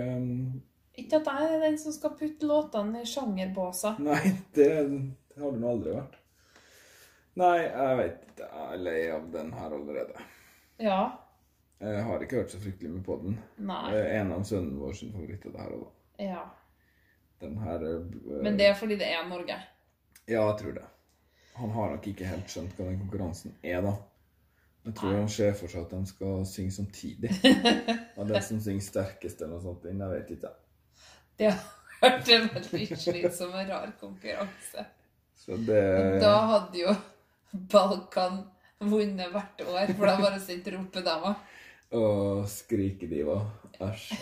Ikke 0.98 1.18
at 1.18 1.30
jeg 1.30 1.48
er 1.56 1.64
den 1.64 1.78
som 1.80 1.94
skal 1.94 2.14
putte 2.18 2.46
låtene 2.46 3.02
i 3.02 3.08
sjangerbåser. 3.08 3.98
Nei, 4.02 4.20
det, 4.54 4.68
det 5.32 5.42
har 5.42 5.54
du 5.54 5.58
nå 5.62 5.72
aldri 5.74 5.96
vært. 5.96 6.20
Nei, 7.40 7.56
jeg 7.64 7.98
vet 7.98 8.20
ikke. 8.28 8.46
Jeg 8.46 8.64
er 8.76 8.82
lei 8.82 8.98
av 9.10 9.30
den 9.34 9.52
her 9.54 9.74
allerede. 9.74 10.26
Ja. 10.82 11.00
Jeg 11.82 12.02
har 12.06 12.22
ikke 12.22 12.42
hørt 12.42 12.52
så 12.54 12.60
fryktelig 12.62 12.92
mye 12.92 13.06
på 13.06 13.16
den. 13.22 13.38
Nei. 13.66 13.86
Det 13.90 14.02
er 14.04 14.20
en 14.20 14.30
av 14.36 14.44
sønnen 14.46 14.78
vår 14.78 14.94
sin 14.98 15.10
favoritt 15.14 15.46
av 15.48 15.56
det 15.56 15.64
her. 15.64 15.74
og 15.74 15.82
da. 15.82 16.28
Ja. 16.28 16.44
Den 17.42 17.58
her 17.58 17.82
uh, 17.82 18.42
Men 18.42 18.58
det 18.58 18.68
er 18.70 18.74
fordi 18.78 18.98
det 19.00 19.08
er 19.10 19.28
Norge. 19.28 19.56
Ja, 20.28 20.46
jeg 20.46 20.58
tror 20.60 20.76
det. 20.78 20.84
Han 21.54 21.70
har 21.70 21.94
nok 21.94 22.06
ikke 22.10 22.26
helt 22.26 22.50
skjønt 22.50 22.74
hva 22.78 22.88
den 22.88 22.98
konkurransen 23.04 23.54
er, 23.62 23.80
da. 23.84 23.94
Jeg 24.84 24.96
tror 24.98 25.12
Nei. 25.12 25.20
han 25.22 25.30
ser 25.32 25.54
for 25.56 25.72
seg 25.72 25.86
at 25.86 25.92
de 25.94 26.10
skal 26.10 26.42
synge 26.48 26.74
samtidig. 26.74 27.30
Og 28.18 28.28
den 28.28 28.42
som 28.44 28.60
synger 28.60 28.84
sterkest 28.84 29.40
eller 29.40 29.56
noe 29.56 29.64
sånt, 29.64 29.86
jeg 29.88 30.10
vet 30.10 30.32
ikke. 30.34 30.50
Det 31.40 31.50
har 31.54 31.62
vært 32.02 32.32
en 32.34 32.50
veldig 32.56 32.98
slitsom 33.00 33.54
og 33.54 33.70
rar 33.70 33.94
konkurranse. 34.00 34.84
Så 35.44 35.56
det 35.66 35.80
da 36.22 36.34
hadde 36.50 36.82
jo 36.82 36.92
Balkan 37.72 38.42
vunnet 38.82 39.32
hvert 39.32 39.64
år, 39.64 39.92
for 39.94 40.08
da 40.08 40.14
bare 40.20 40.40
sendt 40.42 40.68
ropedama. 40.74 41.34
Og 41.94 42.44
skrikediva. 42.50 43.38
Æsj. 43.84 44.18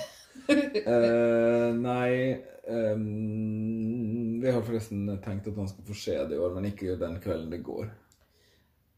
Eh, 0.48 1.74
nei 1.76 2.34
um, 2.66 4.40
Vi 4.42 4.50
har 4.50 4.62
forresten 4.64 5.06
tenkt 5.22 5.46
at 5.48 5.58
han 5.60 5.68
skal 5.70 5.86
få 5.86 5.94
se 5.96 6.16
det 6.28 6.36
i 6.36 6.40
år, 6.40 6.54
men 6.56 6.70
ikke 6.72 6.96
den 7.00 7.18
kvelden 7.22 7.52
det 7.52 7.60
går. 7.66 7.86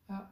Ja. 0.09 0.23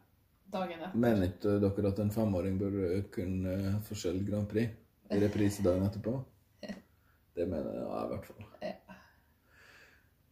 Dagen 0.52 0.78
etter. 0.78 0.96
Mener 1.04 1.28
ikke 1.28 1.58
dere 1.62 1.92
at 1.92 2.00
en 2.04 2.14
femåring 2.14 2.58
bør 2.60 2.78
kunne 3.12 3.76
få 3.86 3.98
se 3.98 4.14
Grand 4.26 4.48
Prix 4.48 4.72
i 5.12 5.20
reprisedagen 5.20 5.84
etterpå? 5.88 6.16
Det 7.36 7.48
mener 7.48 7.72
jeg 7.72 7.84
i 7.86 8.08
hvert 8.10 8.26
fall. 8.28 8.48
Ja. 8.60 8.74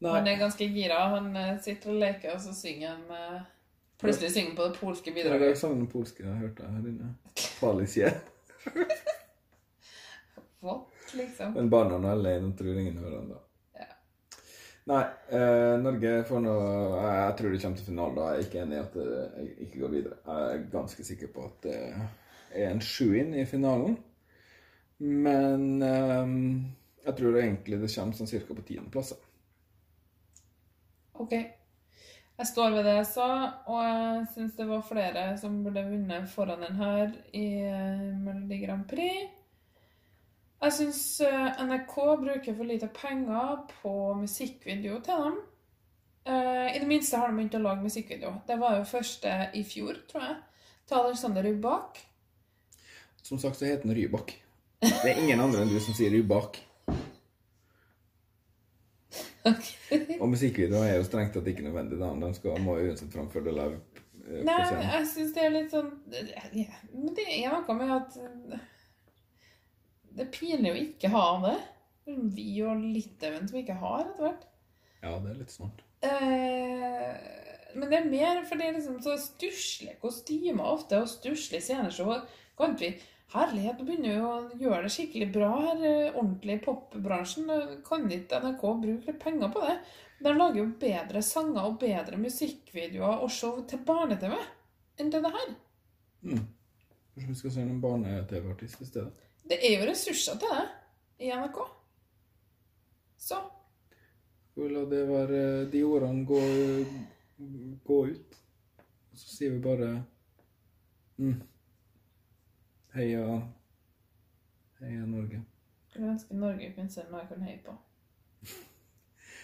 Nei. 0.00 0.12
Han 0.16 0.28
er 0.28 0.40
ganske 0.40 0.68
gira. 0.72 0.98
Han 1.14 1.32
eh, 1.36 1.54
sitter 1.60 1.92
og 1.92 2.00
leker, 2.00 2.34
og 2.34 2.40
så 2.40 2.54
synger 2.56 2.94
han 2.94 3.16
eh, 3.16 3.40
Plutselig 4.00 4.30
synger 4.32 4.54
han 4.54 4.56
på 4.56 4.68
det 4.68 4.78
polske 4.80 5.12
bidraget. 5.12 5.40
Det 5.40 5.48
er 5.50 5.58
sangen 5.60 5.86
på 5.86 5.98
polske 5.98 6.24
jeg 6.24 6.36
hørte 6.40 6.68
her 6.72 6.86
inne. 6.88 7.14
Palisie. 7.60 8.12
What, 10.60 11.04
liksom? 11.16 11.54
Men 11.56 11.70
barna 11.72 12.00
er 12.00 12.18
alene, 12.18 12.52
tror 12.56 12.80
ingen 12.80 12.98
hører 13.00 13.30
da. 13.30 13.38
Nei, 14.90 15.04
eh, 15.28 15.76
Norge 15.78 16.12
får 16.26 16.40
nå 16.42 16.52
jeg, 16.56 17.10
jeg 17.20 17.34
tror 17.38 17.52
det 17.52 17.60
kommer 17.62 17.78
til 17.78 17.88
finalen. 17.90 18.16
da. 18.16 18.26
Jeg 18.30 18.38
er 18.40 18.46
ikke 18.48 18.62
enig 18.64 18.76
i 18.76 18.80
at 18.80 18.96
det 18.96 19.46
ikke 19.66 19.82
går 19.82 19.92
videre. 19.94 20.18
Jeg 20.26 20.54
er 20.56 20.68
ganske 20.72 21.06
sikker 21.06 21.32
på 21.34 21.46
at 21.46 21.66
det 21.66 21.76
er 22.64 22.70
en 22.72 22.82
sju 22.82 23.06
inn 23.20 23.34
i 23.38 23.46
finalen. 23.46 23.98
Men 25.00 25.66
eh, 25.86 26.34
jeg 27.06 27.16
tror 27.20 27.40
egentlig 27.40 27.80
det 27.80 27.92
kommer 27.94 28.18
sånn 28.18 28.30
cirka 28.30 28.56
på 28.56 28.66
tiendeplass. 28.66 29.14
Ok. 31.20 31.34
Jeg 32.40 32.48
står 32.48 32.72
ved 32.72 32.86
det 32.88 32.94
jeg 32.96 33.08
sa, 33.10 33.28
og 33.68 33.82
jeg 33.84 34.28
syns 34.34 34.54
det 34.56 34.66
var 34.70 34.86
flere 34.88 35.24
som 35.38 35.58
burde 35.64 35.84
vunnet 35.84 36.30
foran 36.32 36.64
den 36.64 36.78
her 36.80 37.12
i 37.36 37.48
eh, 37.68 38.06
Melodi 38.24 38.62
Grand 38.64 38.88
Prix. 38.88 39.39
Jeg 40.60 40.76
syns 40.76 41.00
NRK 41.56 41.94
bruker 42.20 42.56
for 42.56 42.68
lite 42.68 42.90
penger 42.92 43.62
på 43.80 43.92
musikkvideo 44.20 44.98
til 45.04 45.24
dem. 45.24 45.38
Eh, 46.28 46.76
I 46.76 46.78
det 46.78 46.88
minste 46.88 47.16
har 47.16 47.30
de 47.30 47.38
begynt 47.38 47.56
å 47.56 47.62
lage 47.64 47.86
musikkvideo. 47.86 48.34
Det 48.46 48.58
var 48.60 48.76
jo 48.76 48.88
første 48.88 49.36
i 49.56 49.62
fjor, 49.64 50.02
tror 50.10 50.26
jeg. 50.26 50.36
Til 50.88 50.98
Alexander 50.98 51.46
Rybak. 51.46 52.02
Som 53.22 53.38
sagt 53.38 53.56
så 53.56 53.64
heter 53.70 53.88
den 53.88 53.96
Rybak. 53.96 54.34
Det 54.80 55.10
er 55.10 55.22
ingen 55.22 55.40
andre 55.40 55.64
enn 55.64 55.72
du 55.72 55.80
som 55.80 55.96
sier 55.96 56.12
Rybak. 56.12 56.60
Og 60.20 60.28
musikkvideoer 60.28 60.90
er 60.90 60.98
jo 60.98 61.06
strengt 61.08 61.32
tatt 61.32 61.48
ikke 61.48 61.64
nødvendig. 61.64 61.96
da. 62.00 62.12
De 62.20 62.34
skal, 62.36 62.60
må 62.60 62.76
jo 62.78 62.90
uansett 62.90 63.14
framføre 63.16 63.48
det 63.48 63.54
live 63.56 63.78
eh, 64.26 64.42
Nei, 64.44 64.58
jeg 64.84 65.06
syns 65.14 65.32
det 65.36 65.46
er 65.46 65.54
litt 65.54 65.72
sånn 65.72 65.88
ja, 66.52 66.66
Men 66.92 67.14
det 67.16 67.24
er 67.38 67.54
noe 67.54 67.76
med 67.78 67.94
at 67.96 68.18
eh, 68.20 68.66
Det 70.20 70.26
er 70.26 70.34
pinlig 70.34 70.70
å 70.74 70.76
ikke 70.76 71.08
ha 71.14 71.26
det. 71.46 71.58
Vi 72.36 72.50
og 72.68 72.82
Litauen 72.92 73.46
som 73.48 73.56
ikke 73.56 73.78
har 73.80 74.02
etter 74.02 74.26
hvert. 74.26 74.42
Ja, 75.00 75.14
det 75.16 75.30
er 75.30 75.38
litt 75.38 75.54
snart. 75.54 75.78
Eh, 76.04 77.14
men 77.72 77.88
det 77.88 77.96
er 77.96 78.10
mer 78.10 78.42
fordi 78.44 78.66
det 78.66 78.68
er 78.68 78.76
liksom 78.76 78.98
så 79.00 79.14
stusslige 79.16 79.96
kostymer 80.02 80.74
ofte, 80.74 81.00
og 81.00 81.08
stusslige 81.08 81.64
sceneshow. 81.64 82.12
Kan 82.60 82.76
vi 82.76 82.92
Herlighet, 83.30 83.78
nå 83.78 83.86
begynner 83.86 84.10
vi 84.10 84.20
å 84.26 84.60
gjøre 84.66 84.84
det 84.84 84.92
skikkelig 84.92 85.30
bra 85.38 85.50
her, 85.54 85.82
eh, 85.86 86.12
ordentlig 86.18 86.58
i 86.58 86.62
popbransjen. 86.66 87.50
Kan 87.86 88.08
ikke 88.10 88.42
NRK 88.44 88.64
bruke 88.84 89.18
penger 89.24 89.52
på 89.54 89.64
det? 89.64 89.76
De 90.20 90.36
lager 90.36 90.60
jo 90.60 90.70
bedre 90.84 91.24
sanger 91.24 91.64
og 91.64 91.80
bedre 91.80 92.20
musikkvideoer 92.20 93.22
og 93.24 93.30
show 93.32 93.62
til 93.70 93.80
barne-TV 93.88 94.34
enn 95.00 95.14
det 95.14 95.24
her. 95.24 95.54
Mm. 96.26 96.42
Kanskje 97.20 97.32
vi 97.32 97.38
skal 97.38 97.52
se 97.52 97.64
noen 97.66 97.80
barne-TV-artist 97.80 98.80
i 98.80 98.86
stedet? 98.88 99.24
Det 99.44 99.58
er 99.60 99.74
jo 99.76 99.86
ressurser 99.90 100.38
til 100.40 100.52
det 100.54 101.26
i 101.26 101.32
NRK. 101.36 101.58
Så 103.20 103.40
Skal 104.50 104.62
vi 104.64 104.68
la 104.72 104.84
det 104.88 105.00
være 105.08 105.40
de 105.72 105.82
ordene 105.84 106.24
gå, 106.24 106.38
gå 107.84 107.98
ut? 108.08 108.38
Så 109.12 109.28
sier 109.34 109.52
vi 109.52 109.58
bare 109.60 109.90
mm. 111.18 111.34
Heia 112.94 113.24
Heia 114.80 115.04
Norge. 115.06 115.42
skulle 115.90 116.14
ønske 116.14 116.38
Norge 116.40 116.70
kunne 116.72 116.90
se 116.94 117.04
noe 117.10 117.20
jeg 117.20 117.28
kan 117.34 117.44
heie 117.44 117.58
på. 117.66 117.74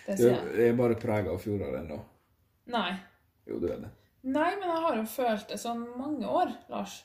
Det 0.06 0.16
Du 0.16 0.22
sier 0.22 0.32
jeg. 0.32 0.70
er 0.70 0.78
bare 0.80 0.96
prega 0.96 1.34
av 1.34 1.42
fjoråret 1.44 1.82
ennå. 1.82 2.00
Nei. 2.72 2.94
Jo, 3.44 3.60
du 3.60 3.68
er 3.68 3.84
det. 3.84 3.92
Nei, 4.22 4.48
men 4.56 4.70
jeg 4.70 4.82
har 4.86 4.96
jo 4.96 5.04
følt 5.10 5.48
det 5.52 5.60
sånn 5.60 5.84
mange 5.98 6.26
år, 6.40 6.56
Lars. 6.72 7.02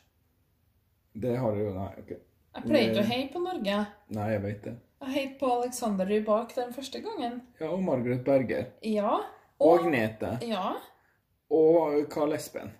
Det 1.13 1.35
har 1.37 1.55
jeg 1.57 1.65
jo 1.65 1.73
Nei, 1.75 1.89
OK. 1.99 2.11
Jeg 2.51 2.67
pleier 2.67 2.89
ikke 2.91 3.03
å 3.03 3.07
heie 3.07 3.27
på 3.31 3.41
Norge. 3.43 3.75
Nei, 4.15 4.27
jeg 4.33 4.41
vet 4.43 4.63
det. 4.65 4.73
Jeg 5.01 5.13
heiet 5.15 5.35
på 5.39 5.49
Alexander 5.55 6.07
Rybak 6.07 6.55
den 6.55 6.73
første 6.75 7.01
gangen. 7.01 7.41
Ja, 7.59 7.69
og 7.71 7.83
Margaret 7.83 8.23
Berger. 8.27 8.67
Ja. 8.85 9.17
Og 9.61 9.79
Agnete. 9.79 10.35
Ja. 10.45 10.75
Og 11.51 12.03
Carl 12.11 12.35
Espen. 12.35 12.73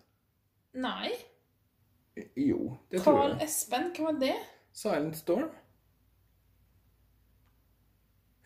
Nei. 0.74 1.12
Jo, 2.36 2.76
det 2.91 3.02
tror 3.02 3.17
jeg. 3.17 3.32
Carl. 3.32 3.38
Espen, 3.48 3.88
hva 3.96 4.10
var 4.10 4.20
det? 4.22 4.36
Silent 4.76 5.17
Storm. 5.20 5.50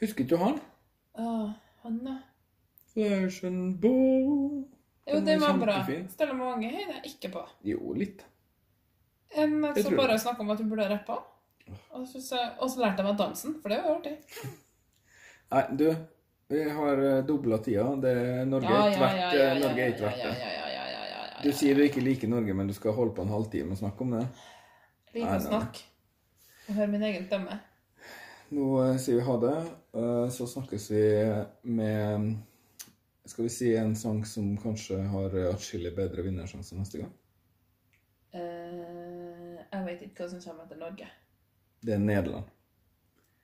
Husker 0.01 0.27
du 0.29 0.37
han? 0.41 0.61
Å, 1.17 1.33
han, 1.83 1.99
da. 2.05 2.15
Fashion 2.93 3.75
bow. 3.81 4.63
Jo, 5.05 5.19
det 5.25 5.37
var 5.41 5.57
bra. 5.61 5.81
Stella 6.09 6.37
Mange 6.37 6.69
heier 6.71 6.95
jeg 6.97 7.15
ikke 7.15 7.33
på. 7.35 7.43
Jo, 7.67 7.93
litt. 7.97 8.25
Som 9.35 9.65
tror 9.77 9.97
bare 9.99 10.17
snakka 10.19 10.43
om 10.45 10.51
at 10.53 10.61
hun 10.63 10.69
burde 10.71 10.89
rappe. 10.89 11.17
Og 11.97 12.07
så, 12.07 12.21
så, 12.21 12.41
og 12.61 12.69
så 12.71 12.81
lærte 12.83 13.01
jeg 13.01 13.09
meg 13.09 13.17
dansen, 13.19 13.55
for 13.61 13.73
det 13.73 13.79
var 13.83 13.95
artig. 13.97 14.15
Nei, 15.51 15.63
du. 15.79 15.87
Vi 16.47 16.59
har 16.77 16.99
dobla 17.25 17.57
tida. 17.65 17.87
Det 18.01 18.11
er 18.21 18.43
Norge 18.45 18.69
ja, 18.69 18.81
ja, 18.93 19.29
ja, 19.33 19.45
Norge 19.59 19.81
er 19.81 19.93
ikke 19.95 20.05
verdt 20.05 20.19
ja, 20.21 20.29
det. 20.29 20.41
ja, 20.43 20.51
ja, 20.53 20.67
ja, 20.75 20.83
ja, 20.93 21.05
ja, 21.09 21.21
ja. 21.31 21.39
Du 21.41 21.49
sier 21.57 21.73
du 21.77 21.81
ikke 21.87 22.03
liker 22.05 22.29
Norge, 22.29 22.53
men 22.53 22.69
du 22.69 22.73
skal 22.77 22.93
holde 22.93 23.15
på 23.17 23.25
en 23.25 23.33
halvtime 23.33 23.73
og 23.73 23.79
snakke 23.81 24.05
om 24.05 24.13
det. 24.13 24.21
Nei, 24.25 25.15
Liten 25.15 25.31
nei. 25.31 25.45
snakk. 25.47 25.81
Og 26.67 26.77
høre 26.77 26.91
min 26.93 27.07
egen 27.09 27.25
stemme. 27.25 27.57
Nå 28.53 28.65
eh, 28.83 28.97
sier 29.01 29.17
vi 29.17 29.25
ha 29.25 29.35
det. 29.41 29.55
eh, 29.97 30.27
så 30.37 30.45
snakkes 30.47 30.85
vi 30.93 31.03
med 31.79 32.35
Skal 33.25 33.47
vi 33.47 33.49
si 33.49 33.71
en 33.73 33.95
sang 33.97 34.21
som 34.29 34.51
kanskje 34.61 34.99
har 35.09 35.33
atskillig 35.49 35.95
bedre 35.97 36.21
vinnersjanse 36.27 36.77
neste 36.77 37.01
gang? 37.01 37.13
Eh, 38.37 39.24
jeg 39.75 39.85
vet 39.85 40.01
ikke 40.07 40.23
hva 40.23 40.29
som 40.31 40.41
kommer 40.41 40.63
etter 40.67 40.79
Norge. 40.81 41.07
Det 41.85 41.93
er 41.93 41.99
Nederland. 42.01 42.45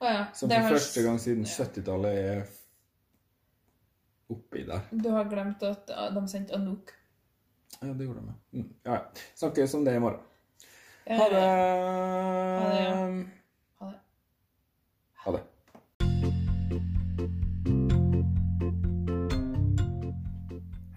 Å 0.02 0.10
ja. 0.10 0.24
Som 0.34 0.48
det 0.50 0.56
for 0.58 0.62
har- 0.68 0.74
første 0.78 1.02
gang 1.06 1.18
siden 1.22 1.44
ja. 1.46 1.52
70-tallet 1.64 2.18
er 2.24 2.42
oppi 4.32 4.64
der. 4.66 4.80
Du 4.90 5.10
har 5.12 5.24
glemt 5.30 5.62
at 5.62 5.86
de 6.14 6.22
sendte 6.28 6.54
Anouk. 6.56 6.90
Ja, 7.82 7.92
det 7.92 8.04
gjorde 8.06 8.20
de. 8.26 8.34
Mm. 8.58 8.68
Ja, 8.84 8.92
ja. 8.92 9.00
Snakkes 9.34 9.74
om 9.74 9.84
det 9.84 9.94
i 9.96 10.00
morgen. 10.02 10.20
Eh, 11.04 11.16
Ha 11.18 11.28
det. 11.28 11.40
Ha 11.42 12.68
det, 12.70 12.82
ja. 12.82 13.24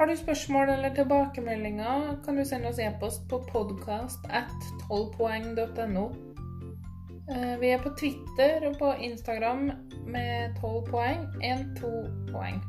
Har 0.06 0.10
du 0.12 0.18
spørsmål 0.18 0.70
eller 0.70 0.90
tilbakemeldinger, 0.96 2.18
kan 2.26 2.36
du 2.38 2.44
sende 2.46 2.70
oss 2.70 2.78
e-post 2.80 3.24
på 3.30 3.40
podcast 3.50 4.28
at 4.30 4.68
12poeng.no. 4.86 6.04
Eh, 7.34 7.56
Vi 7.62 7.72
er 7.74 7.82
på 7.82 7.90
Twitter 7.98 8.68
og 8.68 8.78
på 8.78 8.92
Instagram 9.02 9.72
med 10.06 10.54
12 10.62 10.86
poeng, 10.92 11.26
1-2 11.42 11.90
poeng. 12.30 12.62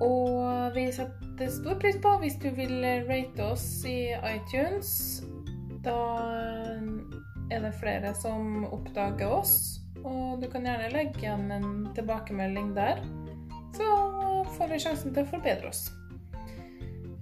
Og 0.00 0.72
vi 0.74 0.86
setter 0.96 1.52
stor 1.60 1.76
pris 1.84 2.00
på 2.00 2.16
hvis 2.24 2.40
du 2.40 2.48
vil 2.56 2.72
rate 3.10 3.44
oss 3.52 3.84
i 3.84 4.16
iTunes. 4.32 5.20
Da 5.84 5.98
er 7.50 7.66
det 7.68 7.74
flere 7.84 8.14
som 8.16 8.64
oppdager 8.64 9.28
oss, 9.28 9.82
og 10.04 10.40
du 10.40 10.48
kan 10.48 10.64
gjerne 10.64 10.94
legge 10.96 11.20
igjen 11.20 11.52
en 11.52 11.90
tilbakemelding 11.92 12.72
der 12.80 13.04
så 13.72 14.21
får 14.56 14.72
vi 14.72 14.82
sjansen 14.84 15.14
til 15.14 15.24
å 15.24 15.30
forbedre 15.32 15.72
oss. 15.72 15.82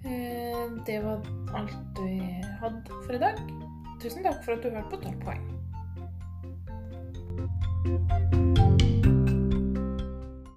Eh, 0.04 0.66
Det 0.86 0.98
var 1.04 1.20
alt 1.54 1.98
vi 2.00 2.18
hadde 2.60 3.00
for 3.04 3.14
i 3.14 3.22
dag. 3.22 3.40
Tusen 4.02 4.22
takk 4.24 4.44
for 4.44 4.56
at 4.56 4.62
du 4.62 4.70
hørte 4.70 4.90
på 4.90 5.02
12 5.02 5.20
poeng. 5.24 5.44